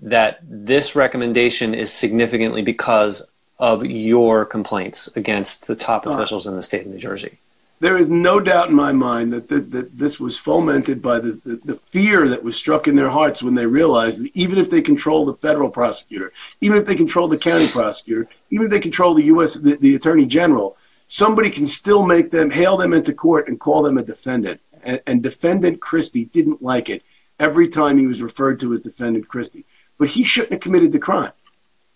[0.02, 6.64] that this recommendation is significantly because of your complaints against the top officials in the
[6.64, 7.38] state of New Jersey.
[7.84, 11.42] There is no doubt in my mind that, that, that this was fomented by the,
[11.44, 14.70] the, the fear that was struck in their hearts when they realized that even if
[14.70, 18.80] they control the federal prosecutor, even if they control the county prosecutor, even if they
[18.80, 19.56] control the U.S.
[19.56, 20.78] the, the attorney general,
[21.10, 24.62] somebody can still make them hail them into court and call them a defendant.
[24.82, 27.04] And, and defendant Christie didn't like it
[27.38, 29.66] every time he was referred to as defendant Christie.
[29.98, 31.34] But he shouldn't have committed the crime.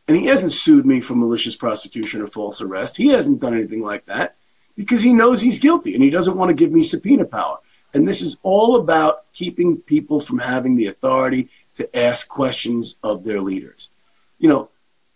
[0.10, 2.98] And he hasn't sued me for malicious prosecution or false arrest.
[2.98, 4.37] He hasn't done anything like that
[4.78, 7.58] because he knows he's guilty and he doesn't want to give me subpoena power.
[7.94, 13.24] And this is all about keeping people from having the authority to ask questions of
[13.24, 13.90] their leaders.
[14.38, 14.70] You know,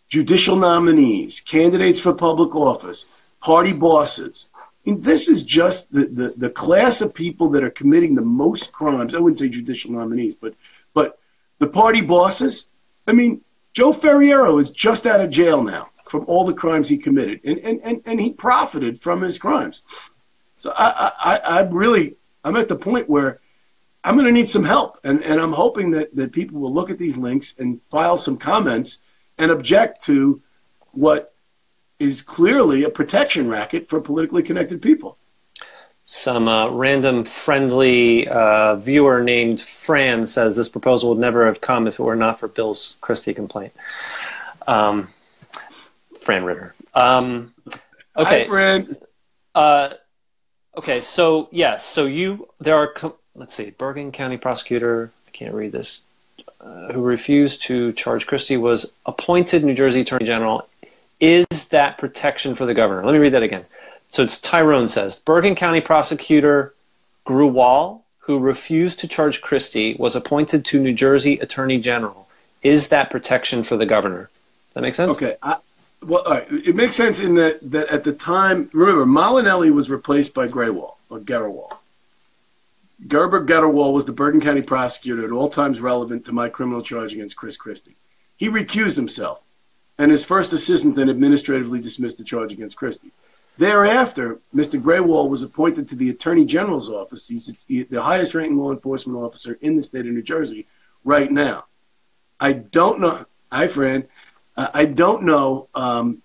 [0.09, 3.05] judicial nominees, candidates for public office,
[3.39, 4.49] party bosses.
[4.55, 8.23] I mean, this is just the, the, the class of people that are committing the
[8.23, 9.13] most crimes.
[9.13, 10.55] I wouldn't say judicial nominees, but
[10.93, 11.19] but
[11.59, 12.69] the party bosses.
[13.07, 13.41] I mean,
[13.73, 17.57] Joe Ferriero is just out of jail now from all the crimes he committed, and
[17.59, 19.83] and, and, and he profited from his crimes.
[20.57, 23.39] So I, I, I'm really I'm at the point where
[24.03, 26.89] I'm going to need some help, and, and I'm hoping that, that people will look
[26.89, 28.99] at these links and file some comments
[29.37, 30.41] and object to
[30.91, 31.33] what
[31.99, 35.17] is clearly a protection racket for politically connected people.
[36.05, 41.87] Some uh, random friendly uh, viewer named Fran says this proposal would never have come
[41.87, 43.73] if it were not for Bill's Christie complaint.
[44.67, 45.09] Um,
[46.21, 46.73] Fran Ritter.
[46.93, 47.53] Um,
[48.15, 48.43] okay.
[48.43, 48.97] Hi, Fran.
[49.53, 49.93] Uh,
[50.77, 51.01] okay.
[51.01, 51.85] So yes.
[51.85, 52.87] So you there are.
[52.87, 53.71] Com- let's see.
[53.71, 55.11] Bergen County prosecutor.
[55.27, 56.01] I can't read this.
[56.59, 60.67] Uh, who refused to charge Christie was appointed New Jersey Attorney General.
[61.19, 63.03] Is that protection for the governor?
[63.03, 63.65] Let me read that again.
[64.09, 66.75] So it's Tyrone says Bergen County prosecutor
[67.25, 72.27] Grewal who refused to charge Christie was appointed to New Jersey Attorney General.
[72.61, 74.29] Is that protection for the governor?
[74.73, 75.17] That makes sense.
[75.17, 75.35] Okay.
[75.41, 75.57] I,
[76.03, 80.47] well, it makes sense in that that at the time, remember, Molinelli was replaced by
[80.47, 81.77] Grewal or Garrawal.
[83.07, 87.13] Gerber Getterwall was the Bergen County prosecutor at all times relevant to my criminal charge
[87.13, 87.95] against Chris Christie.
[88.37, 89.43] He recused himself,
[89.97, 93.11] and his first assistant then administratively dismissed the charge against Christie.
[93.57, 94.81] Thereafter, Mr.
[94.81, 97.27] Grewal was appointed to the Attorney General's office.
[97.27, 100.67] He's the highest ranking law enforcement officer in the state of New Jersey
[101.03, 101.65] right now.
[102.39, 103.25] I don't know.
[103.51, 104.07] Hi, Fran.
[104.57, 106.21] I don't know um,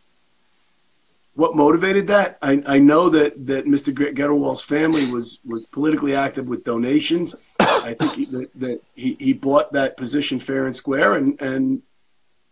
[1.34, 2.38] what motivated that.
[2.42, 3.94] I, I, know that, that Mr.
[3.94, 7.54] Getterwall's family was, was politically active with donations.
[7.60, 11.82] I think he, that, that he, he bought that position fair and square, and, and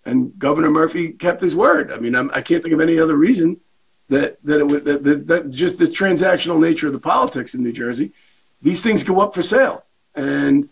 [0.06, 1.90] and Governor Murphy kept his word.
[1.90, 3.58] I mean, I'm, I can not think of any other reason
[4.10, 7.62] that that it would that, that, that just the transactional nature of the politics in
[7.62, 8.12] New Jersey.
[8.62, 9.84] These things go up for sale,
[10.14, 10.68] and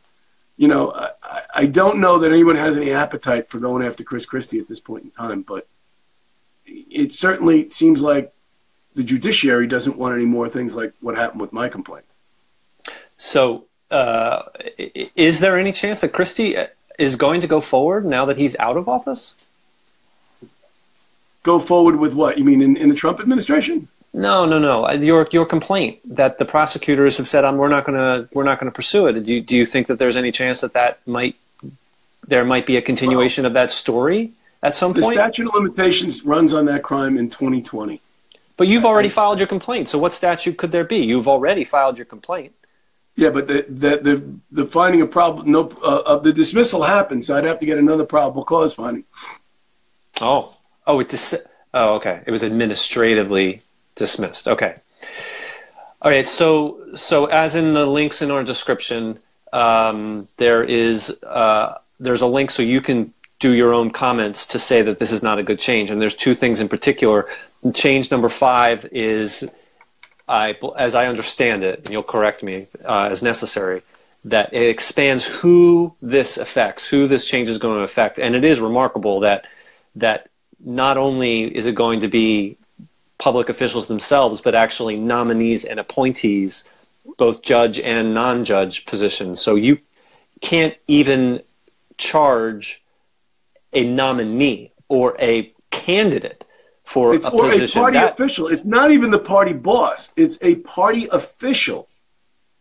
[0.57, 4.25] you know, I, I don't know that anyone has any appetite for going after Chris
[4.25, 5.67] Christie at this point in time, but
[6.67, 8.33] it certainly seems like
[8.95, 12.05] the judiciary doesn't want any more things like what happened with my complaint.
[13.17, 14.43] So, uh,
[15.17, 16.57] is there any chance that Christie
[16.99, 19.37] is going to go forward now that he's out of office?
[21.43, 22.39] Go forward with what?
[22.39, 23.89] You mean in, in the Trump administration?
[24.15, 24.91] No, no, no.
[24.93, 28.61] Your your complaint that the prosecutors have said, um, "We're not going to we're not
[28.61, 31.01] going to pursue it." Do you, do you think that there's any chance that that
[31.07, 31.37] might
[32.27, 34.33] there might be a continuation of that story
[34.63, 35.17] at some the point?
[35.17, 38.01] The statute of limitations runs on that crime in 2020.
[38.57, 39.89] But you've already filed your complaint.
[39.89, 40.99] So what statute could there be?
[40.99, 42.55] You've already filed your complaint.
[43.17, 47.25] Yeah, but the the the, the finding of probable no uh, of the dismissal happened,
[47.25, 49.05] so I'd have to get another probable cause finding.
[50.21, 50.51] Oh,
[50.87, 52.23] oh, it dis- oh, okay.
[52.27, 53.63] It was administratively
[53.97, 54.49] dismissed.
[54.49, 54.73] Okay.
[56.01, 56.29] All right.
[56.29, 59.19] So, so as in the links in our description,
[59.53, 64.59] um, there is uh, there's a link so you can do your own comments to
[64.59, 65.91] say that this is not a good change.
[65.91, 67.29] And there's two things in particular.
[67.75, 69.49] Change number five is,
[70.29, 73.83] I, as I understand it, and you'll correct me uh, as necessary,
[74.25, 78.19] that it expands who this affects, who this change is going to affect.
[78.19, 79.47] And it is remarkable that
[79.97, 80.29] that
[80.65, 82.57] not only is it going to be
[83.19, 86.65] public officials themselves, but actually nominees and appointees,
[87.19, 89.41] both judge and non judge positions.
[89.41, 89.79] So you
[90.41, 91.43] can't even
[92.03, 92.83] charge
[93.73, 96.45] a nominee or a candidate
[96.85, 97.81] for it's a or position.
[97.81, 98.49] a party that, official.
[98.49, 100.13] It's not even the party boss.
[100.17, 101.89] It's a party official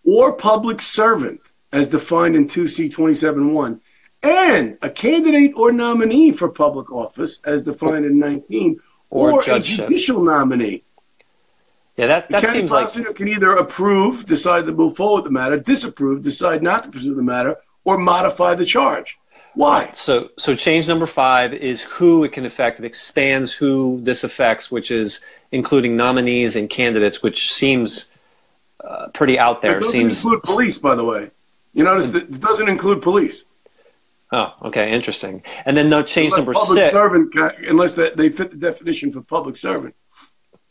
[0.03, 3.79] or public servant, as defined in 2C 27.1,
[4.23, 9.59] and a candidate or nominee for public office, as defined in 19, or, or a
[9.59, 10.83] judicial nominee.
[11.97, 15.23] Yeah, that, that the county seems prosecutor like can either approve, decide to move forward
[15.23, 19.19] with the matter, disapprove, decide not to pursue the matter, or modify the charge.
[19.53, 19.91] Why?
[19.93, 22.79] So, so change number five is who it can affect.
[22.79, 28.09] It expands who this affects, which is including nominees and candidates, which seems
[28.83, 29.77] uh, pretty out there.
[29.77, 31.31] It doesn't seems include police, by the way.
[31.73, 33.45] You notice that it doesn't include police.
[34.31, 35.43] Oh, okay, interesting.
[35.65, 36.91] And then no change unless number public six.
[36.91, 37.33] servant,
[37.67, 39.93] unless they, they fit the definition for public servant.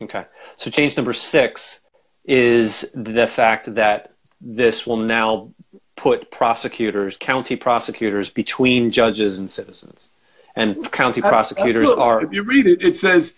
[0.03, 0.25] Okay,
[0.57, 1.83] so change number six
[2.25, 5.53] is the fact that this will now
[6.01, 10.11] put prosecutors, county prosecutors, between judges and citizens,
[10.57, 12.05] and county prosecutors Absolutely.
[12.05, 12.25] are.
[12.25, 13.35] If you read it, it says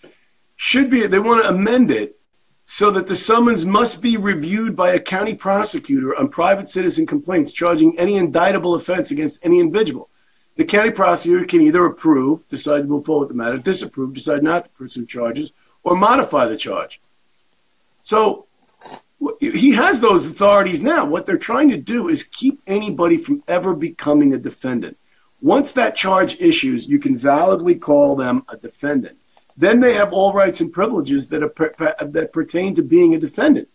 [0.55, 1.07] should be.
[1.07, 2.19] They want to amend it
[2.65, 7.51] so that the summons must be reviewed by a county prosecutor on private citizen complaints
[7.51, 10.09] charging any indictable offense against any individual
[10.55, 14.43] the county prosecutor can either approve, decide to move forward with the matter, disapprove, decide
[14.43, 17.01] not to pursue charges, or modify the charge.
[18.01, 18.45] So
[19.39, 21.05] he has those authorities now.
[21.05, 24.97] What they're trying to do is keep anybody from ever becoming a defendant.
[25.41, 29.17] Once that charge issues, you can validly call them a defendant.
[29.57, 33.67] Then they have all rights and privileges that, are, that pertain to being a defendant.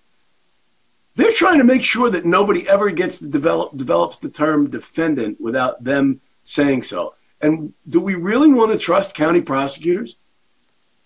[1.14, 5.40] They're trying to make sure that nobody ever gets to develop, develops the term defendant
[5.40, 7.14] without them saying so.
[7.40, 10.16] And do we really want to trust county prosecutors?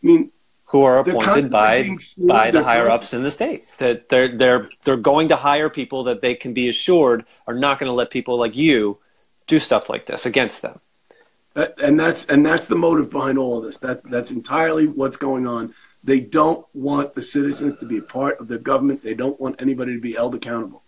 [0.03, 0.33] I mean,
[0.73, 3.65] who are appointed by by the higher ups in the state.
[3.77, 7.79] That they're they're they're going to hire people that they can be assured are not
[7.79, 8.97] going to let people like you
[9.47, 10.81] do stuff like this against them.
[11.55, 13.77] And that's and that's the motive behind all of this.
[13.79, 15.75] That that's entirely what's going on.
[16.03, 19.03] They don't want the citizens to be a part of the government.
[19.03, 20.83] They don't want anybody to be held accountable.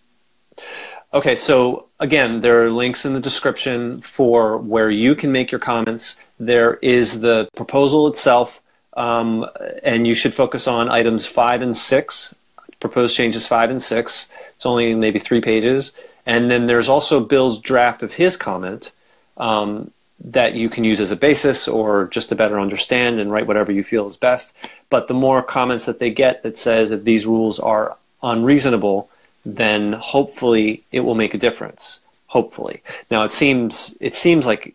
[1.13, 5.61] Okay, so again, there are links in the description for where you can make your
[5.61, 6.19] comments.
[6.41, 8.63] There is the proposal itself,
[8.95, 9.47] um,
[9.83, 12.35] and you should focus on items five and six,
[12.81, 14.31] proposed changes five and six.
[14.57, 15.93] It's only maybe three pages.
[16.27, 18.93] And then there's also Bill's draft of his comment
[19.37, 19.91] um,
[20.25, 23.73] that you can use as a basis or just to better understand and write whatever
[23.73, 24.55] you feel is best.
[24.89, 29.11] But the more comments that they get that says that these rules are unreasonable,
[29.45, 32.01] then hopefully it will make a difference.
[32.29, 32.83] Hopefully.
[33.11, 34.75] Now it seems it seems like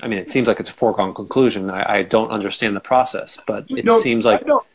[0.00, 1.70] I mean it seems like it's a foregone conclusion.
[1.70, 4.66] I, I don't understand the process, but it No, seems like I don't,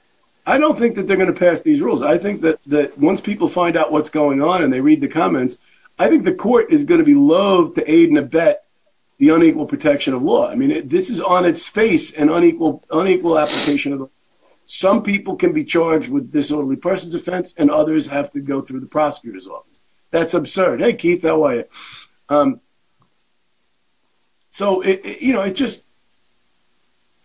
[0.46, 2.02] I don't think that they're going to pass these rules.
[2.02, 5.08] I think that, that once people find out what's going on and they read the
[5.08, 5.58] comments,
[6.00, 8.66] I think the court is going to be loath to aid and abet
[9.18, 10.50] the unequal protection of law.
[10.50, 14.06] I mean, it, this is on its face an unequal unequal application of the.
[14.06, 14.12] Law.
[14.70, 18.82] Some people can be charged with disorderly persons offense, and others have to go through
[18.82, 19.82] the prosecutor's office.
[20.12, 20.82] That's absurd.
[20.82, 21.64] Hey, Keith, how are you?
[22.30, 22.62] Um,
[24.58, 25.86] so it, it- you know, it just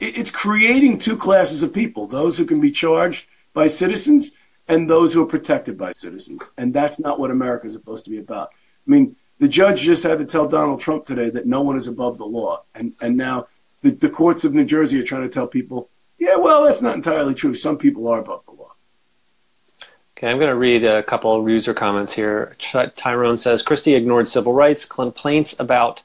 [0.00, 4.32] it- it's creating two classes of people: those who can be charged by citizens
[4.68, 6.50] and those who are protected by citizens.
[6.58, 8.48] And that's not what America is supposed to be about.
[8.86, 11.88] I mean, the judge just had to tell Donald Trump today that no one is
[11.88, 13.46] above the law, and and now
[13.80, 16.96] the, the courts of New Jersey are trying to tell people, yeah, well, that's not
[16.96, 17.54] entirely true.
[17.54, 18.72] Some people are above the law.
[20.16, 22.54] Okay, I'm going to read a couple of user comments here.
[22.58, 26.02] Ty- Tyrone says Christie ignored civil rights complaints about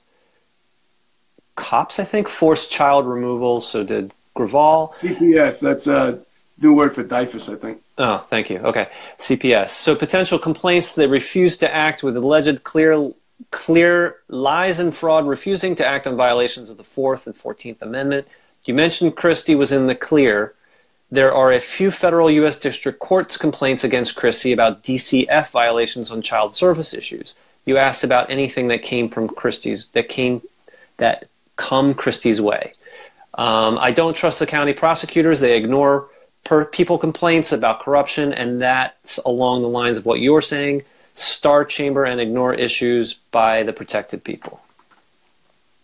[1.58, 1.99] cops.
[1.99, 3.60] I think forced child removal.
[3.60, 4.93] So did Grewal.
[4.93, 6.20] CPS, that's a
[6.62, 7.82] new word for DYFS, I think.
[7.97, 8.60] Oh, thank you.
[8.60, 8.88] Okay,
[9.18, 9.70] CPS.
[9.70, 13.12] So potential complaints they refuse to act with alleged clear
[13.51, 18.28] clear lies and fraud, refusing to act on violations of the Fourth and Fourteenth Amendment.
[18.66, 20.53] You mentioned Christie was in the clear.
[21.10, 22.60] There are a few federal U.S.
[22.60, 27.34] District Courts complaints against Christie about DCF violations on child service issues.
[27.66, 30.41] You asked about anything that came from Christie's that came
[30.97, 31.28] that
[31.58, 32.74] come Christie's way.
[33.34, 35.39] Um, I don't trust the county prosecutors.
[35.39, 36.10] They ignore
[36.43, 40.84] per people complaints about corruption, and that's along the lines of what you're saying.
[41.14, 44.62] Star chamber and ignore issues by the protected people.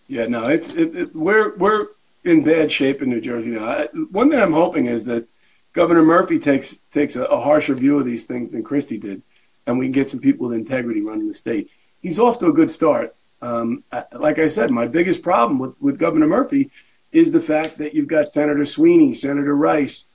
[0.07, 1.87] Yeah, no, it's it, it, we're we're
[2.23, 3.65] in bad shape in New Jersey now.
[3.65, 5.27] I, one thing I'm hoping is that
[5.73, 9.21] Governor Murphy takes takes a, a harsher view of these things than Christie did,
[9.65, 11.69] and we can get some people with integrity running the state.
[12.01, 13.15] He's off to a good start.
[13.43, 13.83] Um,
[14.13, 16.71] like I said, my biggest problem with, with Governor Murphy
[17.11, 20.05] is the fact that you've got Senator Sweeney, Senator Rice,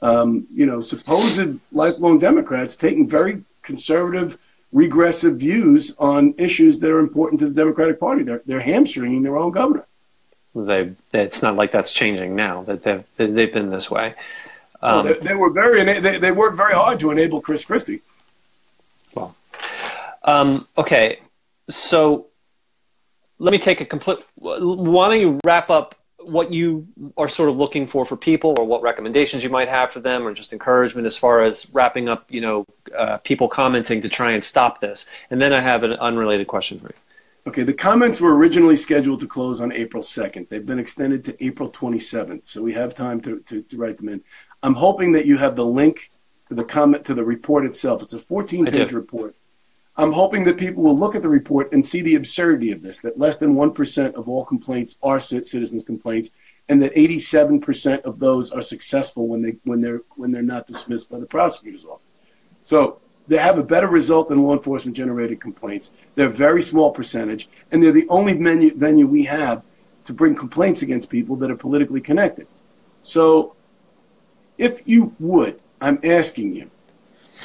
[0.00, 4.38] um, you know, supposed lifelong Democrats taking very conservative,
[4.72, 8.22] regressive views on issues that are important to the Democratic Party.
[8.22, 9.84] They're, they're hamstringing their own governor.
[10.54, 12.62] They, it's not like that's changing now.
[12.64, 14.14] That they've they've been this way.
[14.80, 18.00] Um, they, they were very they, they worked very hard to enable Chris Christie.
[19.14, 19.36] Well,
[20.24, 21.20] um, okay.
[21.68, 22.27] So
[23.38, 24.18] let me take a complete.
[24.36, 26.86] Why don't you wrap up what you
[27.16, 30.26] are sort of looking for for people, or what recommendations you might have for them,
[30.26, 32.64] or just encouragement as far as wrapping up, you know,
[32.96, 35.08] uh, people commenting to try and stop this.
[35.30, 36.94] And then I have an unrelated question for you.
[37.46, 40.50] Okay, the comments were originally scheduled to close on April 2nd.
[40.50, 44.10] They've been extended to April 27th, so we have time to, to, to write them
[44.10, 44.22] in.
[44.62, 46.10] I'm hoping that you have the link
[46.48, 48.02] to the comment to the report itself.
[48.02, 49.34] It's a 14 page report.
[49.98, 52.98] I'm hoping that people will look at the report and see the absurdity of this
[52.98, 56.30] that less than 1% of all complaints are citizens' complaints,
[56.68, 61.10] and that 87% of those are successful when, they, when, they're, when they're not dismissed
[61.10, 62.12] by the prosecutor's office.
[62.62, 65.90] So they have a better result than law enforcement generated complaints.
[66.14, 69.64] They're a very small percentage, and they're the only menu, venue we have
[70.04, 72.46] to bring complaints against people that are politically connected.
[73.02, 73.56] So,
[74.58, 76.70] if you would, I'm asking you,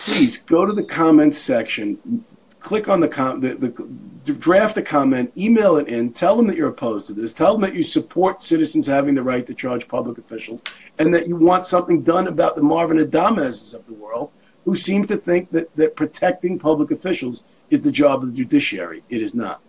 [0.05, 2.25] please go to the comments section,
[2.63, 6.57] click on the, com- the, the draft a comment, email it in, tell them that
[6.57, 9.87] you're opposed to this, tell them that you support citizens having the right to charge
[9.87, 10.63] public officials,
[10.97, 14.31] and that you want something done about the Marvin Adameses of the world
[14.65, 19.03] who seem to think that, that protecting public officials is the job of the judiciary.
[19.09, 19.61] It is not.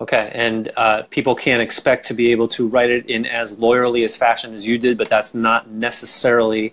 [0.00, 4.04] Okay, and uh, people can't expect to be able to write it in as lawyerly
[4.04, 6.72] as fashion as you did, but that's not necessarily.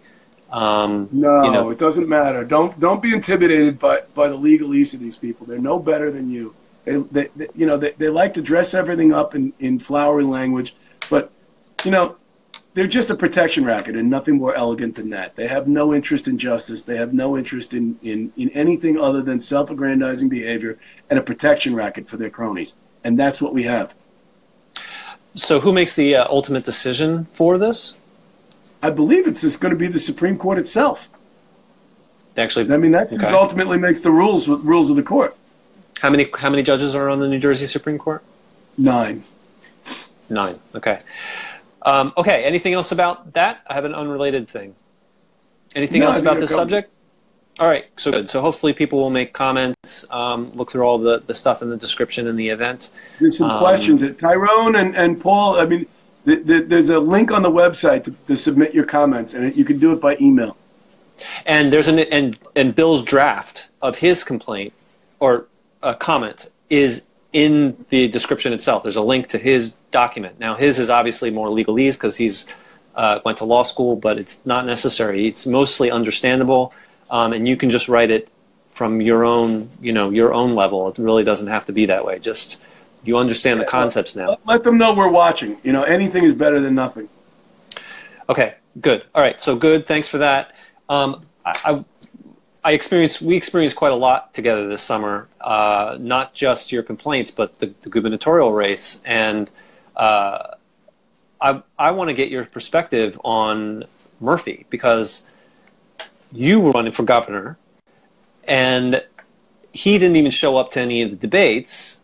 [0.52, 2.44] Um, No, you know, it doesn't matter.
[2.44, 5.46] Don't don't be intimidated by, by the legalese of these people.
[5.46, 6.56] They're no better than you.
[6.86, 10.24] They, they, they you know they, they like to dress everything up in, in flowery
[10.24, 10.76] language,
[11.10, 11.32] but
[11.84, 12.18] you know
[12.76, 15.36] they're just a protection racket and nothing more elegant than that.
[15.38, 16.84] They have no interest in justice.
[16.84, 20.78] They have no interest in, in, in anything other than self-aggrandizing behavior
[21.10, 22.76] and a protection racket for their cronies.
[23.06, 23.96] And that's what we have.
[25.36, 27.96] so, who makes the uh, ultimate decision for this?
[28.86, 31.10] I believe it's just going to be the Supreme Court itself.
[32.38, 33.26] Actually, I mean, that Okay.
[33.32, 35.36] ultimately makes the rules rules of the court.
[36.02, 38.22] how many how many judges are on the New Jersey Supreme Court?
[38.78, 39.24] Nine.
[40.30, 40.54] Nine.
[40.76, 41.00] Okay.
[41.82, 42.44] Um, okay.
[42.44, 43.62] Anything else about that?
[43.68, 44.76] I have an unrelated thing.
[45.74, 46.92] Anything No, else about this subject?
[47.60, 48.30] All right, so good.
[48.30, 51.78] So hopefully people will make comments, um, look through all the, the stuff in the
[51.78, 52.92] description in the event.
[53.20, 54.04] There's some Um, questions.
[54.18, 55.86] Tyrone and, and Paul, I mean,
[56.26, 59.66] th- th- there's a link on the website to, to submit your comments, and you
[59.66, 60.58] can do it by email.
[61.46, 64.74] And there's an and and Bill's draft of his complaint
[65.20, 65.48] or
[65.82, 68.84] uh, comment is in the description itself.
[68.84, 70.40] There's a link to his document.
[70.40, 72.48] Now his is obviously more legalese because he's
[72.96, 75.28] uh, went to law school, but it's not necessary.
[75.28, 76.74] It's mostly understandable,
[77.10, 78.30] um, and you can just write it
[78.70, 80.90] from your own you know your own level.
[80.90, 82.20] It really doesn't have to be that way.
[82.20, 82.62] Just
[83.06, 84.38] you understand the concepts now.
[84.46, 85.58] Let them know we're watching.
[85.64, 87.08] You know, anything is better than nothing.
[88.28, 89.04] Okay, good.
[89.14, 89.88] All right, so good.
[89.88, 90.66] Thanks for that.
[90.90, 91.86] Um, I, I,
[92.64, 95.28] I experienced, we experienced quite a lot together this summer.
[95.40, 99.02] Uh, not just your complaints, but the, the gubernatorial race.
[99.06, 99.52] And
[99.96, 100.56] uh,
[101.40, 103.86] I, I want to get your perspective on
[104.20, 105.28] Murphy because
[106.32, 107.58] you were running for governor,
[108.48, 109.04] and
[109.72, 111.95] he didn't even show up to any of the debates.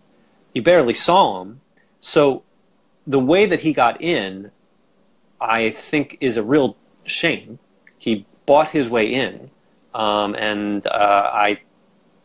[0.54, 1.62] You barely saw him.
[2.00, 2.44] So
[3.08, 4.52] the way that he got in,
[5.40, 6.76] I think, is a real
[7.06, 7.60] shame.
[7.98, 9.50] He bought his way in,
[9.94, 11.62] um, and uh, I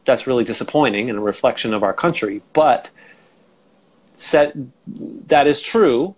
[0.05, 2.41] that's really disappointing and a reflection of our country.
[2.53, 2.91] But
[4.17, 6.15] said that is true,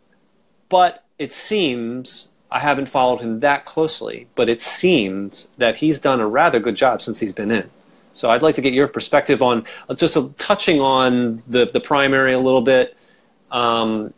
[0.68, 6.20] but it seems I haven't followed him that closely, but it seems that he's done
[6.20, 7.70] a rather good job since he's been in.
[8.14, 11.80] So I'd like to get your perspective on uh, just uh, touching on the the
[11.80, 12.96] primary a little bit.
[13.50, 14.12] Um,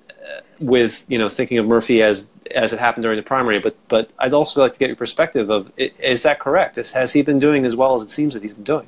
[0.61, 4.11] with you know thinking of Murphy as as it happened during the primary, but but
[4.19, 6.79] I'd also like to get your perspective of is that correct?
[6.79, 8.87] Is, has he been doing as well as it seems that he's been doing?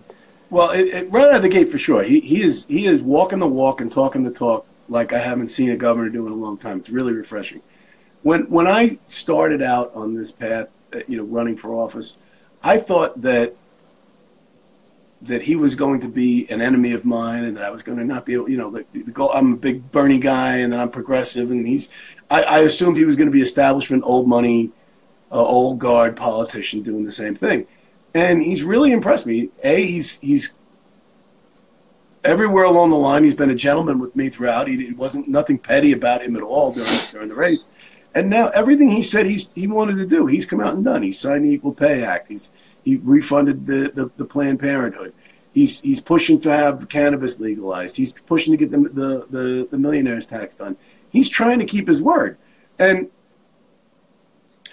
[0.51, 2.03] Well, it, it, right out of the gate for sure.
[2.03, 5.49] He he is he is walking the walk and talking the talk like I haven't
[5.49, 6.79] seen a governor do in a long time.
[6.79, 7.63] It's really refreshing.
[8.23, 12.19] When when I started out on this path, uh, you know, running for office,
[12.63, 13.55] I thought that
[15.23, 17.99] that he was going to be an enemy of mine and that I was going
[17.99, 20.73] to not be able, you know, the, the goal, I'm a big Bernie guy and
[20.73, 21.89] then I'm progressive and he's,
[22.31, 24.71] I, I assumed he was going to be establishment, old money,
[25.31, 27.67] uh, old guard politician doing the same thing.
[28.15, 29.51] And he's really impressed me.
[29.63, 30.55] A, he's, he's
[32.25, 33.23] everywhere along the line.
[33.23, 34.67] He's been a gentleman with me throughout.
[34.67, 37.61] He, it wasn't nothing petty about him at all during, during the race.
[38.15, 41.03] And now everything he said he's, he wanted to do, he's come out and done.
[41.03, 42.29] He signed the Equal Pay Act.
[42.29, 42.53] He's,
[42.85, 45.13] he refunded the, the, the Planned Parenthood.
[45.53, 47.97] He's he's pushing to have cannabis legalized.
[47.97, 50.77] He's pushing to get the, the, the, the millionaires tax done.
[51.11, 52.39] He's trying to keep his word,
[52.79, 53.11] and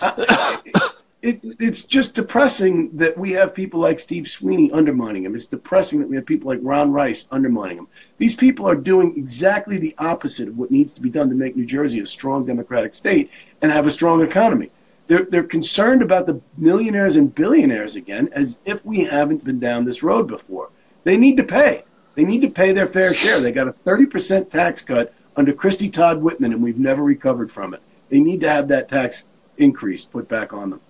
[0.02, 0.58] I,
[1.22, 5.36] it, it's just depressing that we have people like Steve Sweeney undermining him.
[5.36, 7.88] It's depressing that we have people like Ron Rice undermining him.
[8.18, 11.58] These people are doing exactly the opposite of what needs to be done to make
[11.58, 13.30] New Jersey a strong democratic state
[13.62, 14.72] and have a strong economy.
[15.10, 19.84] They're, they're concerned about the millionaires and billionaires again, as if we haven't been down
[19.84, 20.70] this road before.
[21.04, 21.84] They need to pay.
[22.14, 23.40] They need to pay their fair share.
[23.40, 27.74] They got a 30% tax cut under Christine Todd Whitman, and we've never recovered from
[27.74, 27.82] it.
[28.10, 29.26] They need to have that tax
[29.58, 30.82] increase put back on them.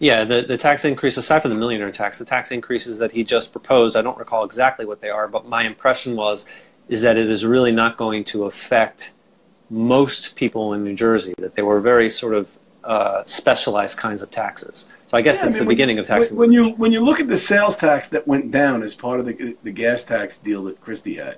[0.00, 3.22] Yeah, the, the tax increase, aside from the millionaire tax, the tax increases that he
[3.22, 6.50] just proposed, I don't recall exactly what they are, but my impression was
[6.88, 9.14] is that it is really not going to affect
[9.70, 12.56] most people in New Jersey, that they were very sort of
[12.86, 14.88] uh, specialized kinds of taxes.
[15.08, 16.30] So I guess yeah, it's I mean, the beginning of tax.
[16.30, 19.26] When, you when you look at the sales tax that went down as part of
[19.26, 21.36] the the gas tax deal that Christie had,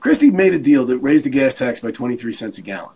[0.00, 2.94] Christie made a deal that raised the gas tax by twenty three cents a gallon.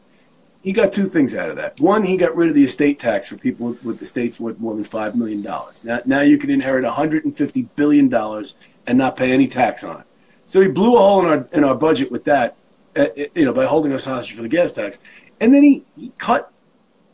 [0.63, 1.79] He got two things out of that.
[1.81, 4.75] One, he got rid of the estate tax for people with, with estates worth more
[4.75, 5.83] than five million dollars.
[5.85, 8.55] Now now you can inherit one hundred and fifty billion dollars
[8.87, 10.07] and not pay any tax on it.
[10.47, 12.57] So he blew a hole in our in our budget with that,
[12.97, 14.99] uh, you know, by holding us hostage for the gas tax.
[15.41, 16.53] And then he, he cut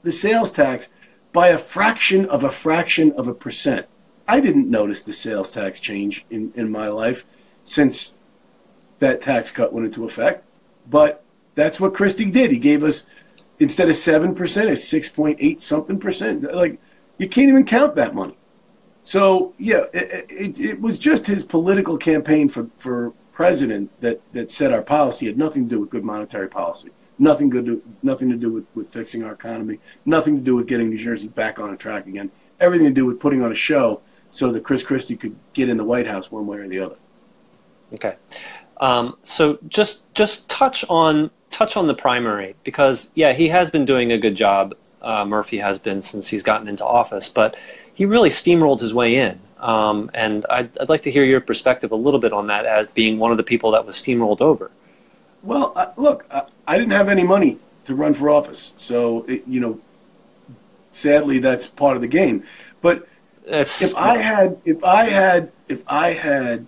[0.03, 0.88] the sales tax
[1.32, 3.86] by a fraction of a fraction of a percent.
[4.26, 7.24] I didn't notice the sales tax change in, in my life
[7.64, 8.16] since
[8.98, 10.44] that tax cut went into effect.
[10.88, 11.24] But
[11.55, 12.51] that's what Christie did.
[12.51, 13.07] He gave us
[13.59, 16.42] instead of seven percent, it's six point eight something percent.
[16.42, 16.78] Like
[17.18, 18.36] you can't even count that money.
[19.03, 24.51] So yeah, it, it, it, was just his political campaign for, for president that, that
[24.51, 25.26] set our policy.
[25.26, 26.90] It had nothing to do with good monetary policy.
[27.21, 29.79] Nothing good to nothing to do with, with fixing our economy.
[30.07, 32.31] Nothing to do with getting New Jersey back on track again.
[32.59, 34.01] Everything to do with putting on a show
[34.31, 36.97] so that Chris Christie could get in the White House one way or the other.
[37.93, 38.14] Okay,
[38.79, 43.85] um, so just just touch on touch on the primary because yeah, he has been
[43.85, 44.75] doing a good job.
[45.03, 47.55] Uh, Murphy has been since he's gotten into office, but
[47.93, 49.39] he really steamrolled his way in.
[49.59, 52.87] Um, and I'd, I'd, like to hear your perspective a little bit on that as
[52.89, 54.71] being one of the people that was steamrolled over.
[55.43, 59.45] Well, uh, look, uh, I didn't have any money to run for office, so it,
[59.47, 59.80] you know,
[60.93, 62.45] sadly, that's part of the game.
[62.80, 63.09] But
[63.49, 66.66] That's if I had if I had if I had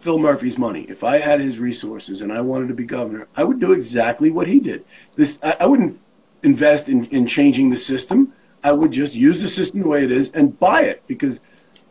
[0.00, 3.44] Phil Murphy's money, if I had his resources and I wanted to be governor, I
[3.44, 4.84] would do exactly what he did.
[5.16, 6.00] This I, I wouldn't
[6.42, 8.32] invest in, in changing the system.
[8.62, 11.40] I would just use the system the way it is and buy it because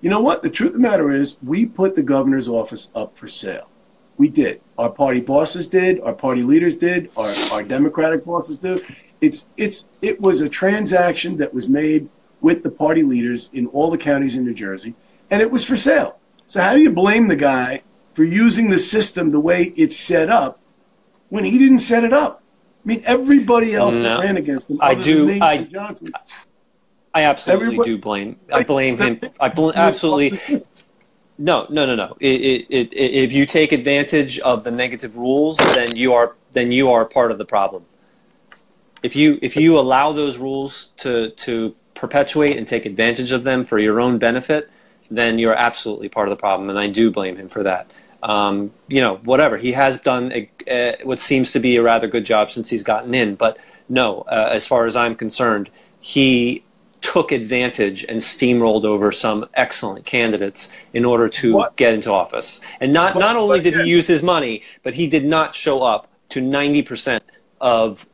[0.02, 0.44] you know what?
[0.44, 3.68] The truth of the matter is we put the governor's office up for sale.
[4.20, 4.60] We did.
[4.78, 8.84] Our party bosses did, our party leaders did, our, our Democratic bosses did.
[9.22, 12.10] It's it's it was a transaction that was made
[12.42, 14.94] with the party leaders in all the counties in New Jersey,
[15.32, 16.20] and it was for sale.
[16.48, 17.82] So how do you blame the guy
[18.14, 20.60] for using the system the way it's set up
[21.30, 22.44] when he didn't set it up?
[22.84, 24.04] I mean, everybody else No.
[24.04, 26.12] that ran against him, I do- I- Johnson,
[27.14, 28.36] I absolutely Everybody- do blame.
[28.52, 29.20] I blame him.
[29.40, 30.62] I bl- absolutely.
[31.42, 32.18] No, no, no, no.
[32.20, 36.74] It, it, it, if you take advantage of the negative rules, then you are then
[36.74, 37.86] you are part of the problem.
[39.02, 43.64] If you if you allow those rules to to perpetuate and take advantage of them
[43.64, 44.70] for your own benefit,
[45.10, 47.90] then you're absolutely part of the problem, and I do blame him for that.
[48.22, 52.08] Um, you know, whatever he has done, a, uh, what seems to be a rather
[52.08, 53.36] good job since he's gotten in.
[53.36, 55.70] But no, uh, as far as I'm concerned,
[56.02, 56.64] he
[57.02, 61.76] took advantage and steamrolled over some excellent candidates in order to What?
[61.76, 62.62] get into office.
[62.82, 65.56] And not But- not only but did he use his money, but he did not
[65.56, 67.22] show up to 90%
[67.62, 68.06] of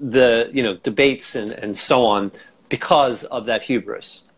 [0.00, 2.30] the you know debates and, and so on
[2.68, 4.32] because of that hubris.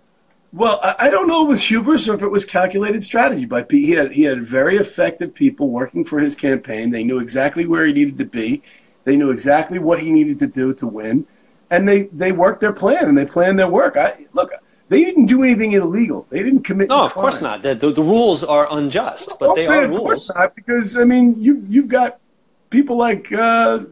[0.53, 3.47] Well, I, I don't know if it was hubris or if it was calculated strategy
[3.47, 3.87] Pete.
[3.87, 6.91] He had he had very effective people working for his campaign.
[6.91, 8.63] They knew exactly where he needed to be.
[9.05, 11.27] They knew exactly what he needed to do to win,
[11.75, 13.97] and they they worked their plan and they planned their work.
[13.97, 14.51] I look,
[14.89, 16.27] they didn't do anything illegal.
[16.31, 16.89] They didn't commit.
[16.89, 17.63] No, any of course not.
[17.63, 20.97] The, the, the rules are unjust, but Don't they say are of course not, because
[20.97, 22.19] I mean you've you've got
[22.71, 23.85] people like uh,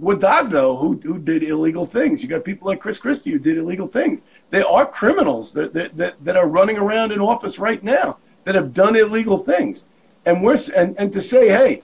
[0.00, 2.22] Guadagno who who did illegal things.
[2.22, 4.24] You got people like Chris Christie who did illegal things.
[4.50, 8.54] They are criminals that that, that, that are running around in office right now that
[8.54, 9.88] have done illegal things.
[10.26, 11.82] And we're and, and to say, hey,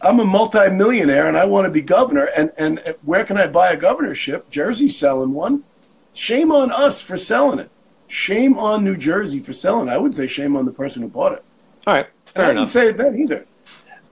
[0.00, 3.70] I'm a multimillionaire and I want to be governor, and, and where can I buy
[3.70, 4.50] a governorship?
[4.50, 5.64] Jersey's selling one.
[6.12, 7.70] Shame on us for selling it.
[8.06, 9.92] Shame on New Jersey for selling it.
[9.92, 11.44] I would say shame on the person who bought it.
[11.86, 12.60] All right, And fair I enough.
[12.62, 13.46] didn't say it then either.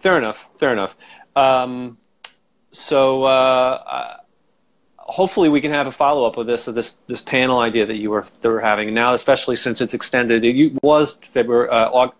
[0.00, 0.48] Fair enough.
[0.58, 0.96] Fair enough.
[1.36, 1.98] Um,
[2.72, 4.16] so uh,
[4.96, 7.96] hopefully we can have a follow up of this of this this panel idea that
[7.96, 10.44] you were that we're having now, especially since it's extended.
[10.44, 11.68] It was February.
[11.68, 12.14] Uh, Aug-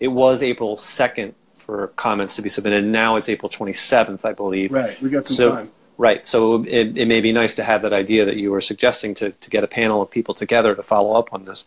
[0.00, 1.34] it was April second
[1.66, 2.84] for comments to be submitted.
[2.84, 4.72] and Now it's April twenty seventh, I believe.
[4.72, 5.00] Right.
[5.02, 5.70] We got some So- time.
[5.98, 6.26] Right.
[6.26, 9.32] So it, it may be nice to have that idea that you were suggesting to,
[9.32, 11.64] to get a panel of people together to follow up on this.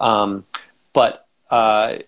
[0.00, 0.44] Um,
[0.92, 1.98] but uh,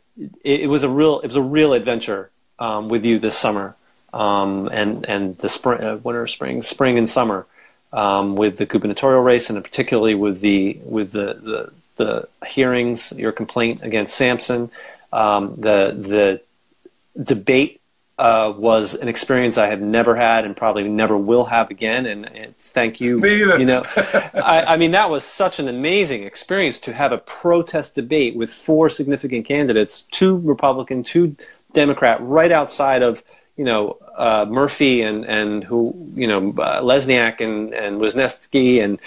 [0.42, 3.76] it, it was a real it was a real adventure um, with you this summer
[4.12, 7.46] um, and and the spring, uh, winter, spring, spring and summer
[7.92, 13.30] um, with the gubernatorial race and particularly with the with the the, the hearings, your
[13.30, 14.72] complaint against Samson,
[15.12, 16.40] um, the the
[17.22, 17.80] debate
[18.18, 22.04] uh, was an experience I have never had and probably never will have again.
[22.04, 23.18] And, and thank you.
[23.18, 23.58] Me either.
[23.58, 27.94] You know, I, I mean, that was such an amazing experience to have a protest
[27.94, 31.34] debate with four significant candidates, two Republican, two
[31.72, 33.22] Democrat, right outside of
[33.56, 39.00] you know uh, Murphy and and who you know uh, Lesniak and and Wisniewski, and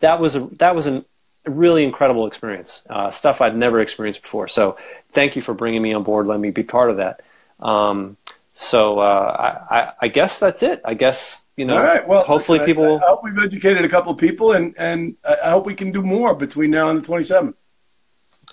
[0.00, 1.04] that was a that was an
[1.48, 4.48] a really incredible experience, uh, stuff I'd never experienced before.
[4.48, 4.76] So
[5.12, 7.22] thank you for bringing me on board, letting me be part of that.
[7.60, 8.16] Um,
[8.54, 10.80] so uh, I, I, I guess that's it.
[10.84, 11.76] I guess you know.
[11.76, 12.06] All right.
[12.06, 12.84] Well, hopefully listen, people.
[12.84, 15.74] I, will hope we've educated a couple of people, and and I I hope we
[15.74, 17.54] can do more between now and the 27th.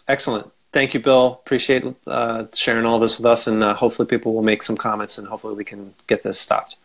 [0.07, 0.47] Excellent.
[0.71, 1.39] Thank you, Bill.
[1.45, 5.17] Appreciate uh, sharing all this with us, and uh, hopefully people will make some comments,
[5.17, 6.77] and hopefully we can get this stopped.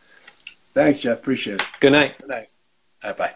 [0.74, 1.18] Thanks, Jeff.
[1.18, 1.66] Appreciate it.
[1.80, 2.16] Good night.
[2.18, 2.48] Good night.
[3.02, 3.34] All right, bye.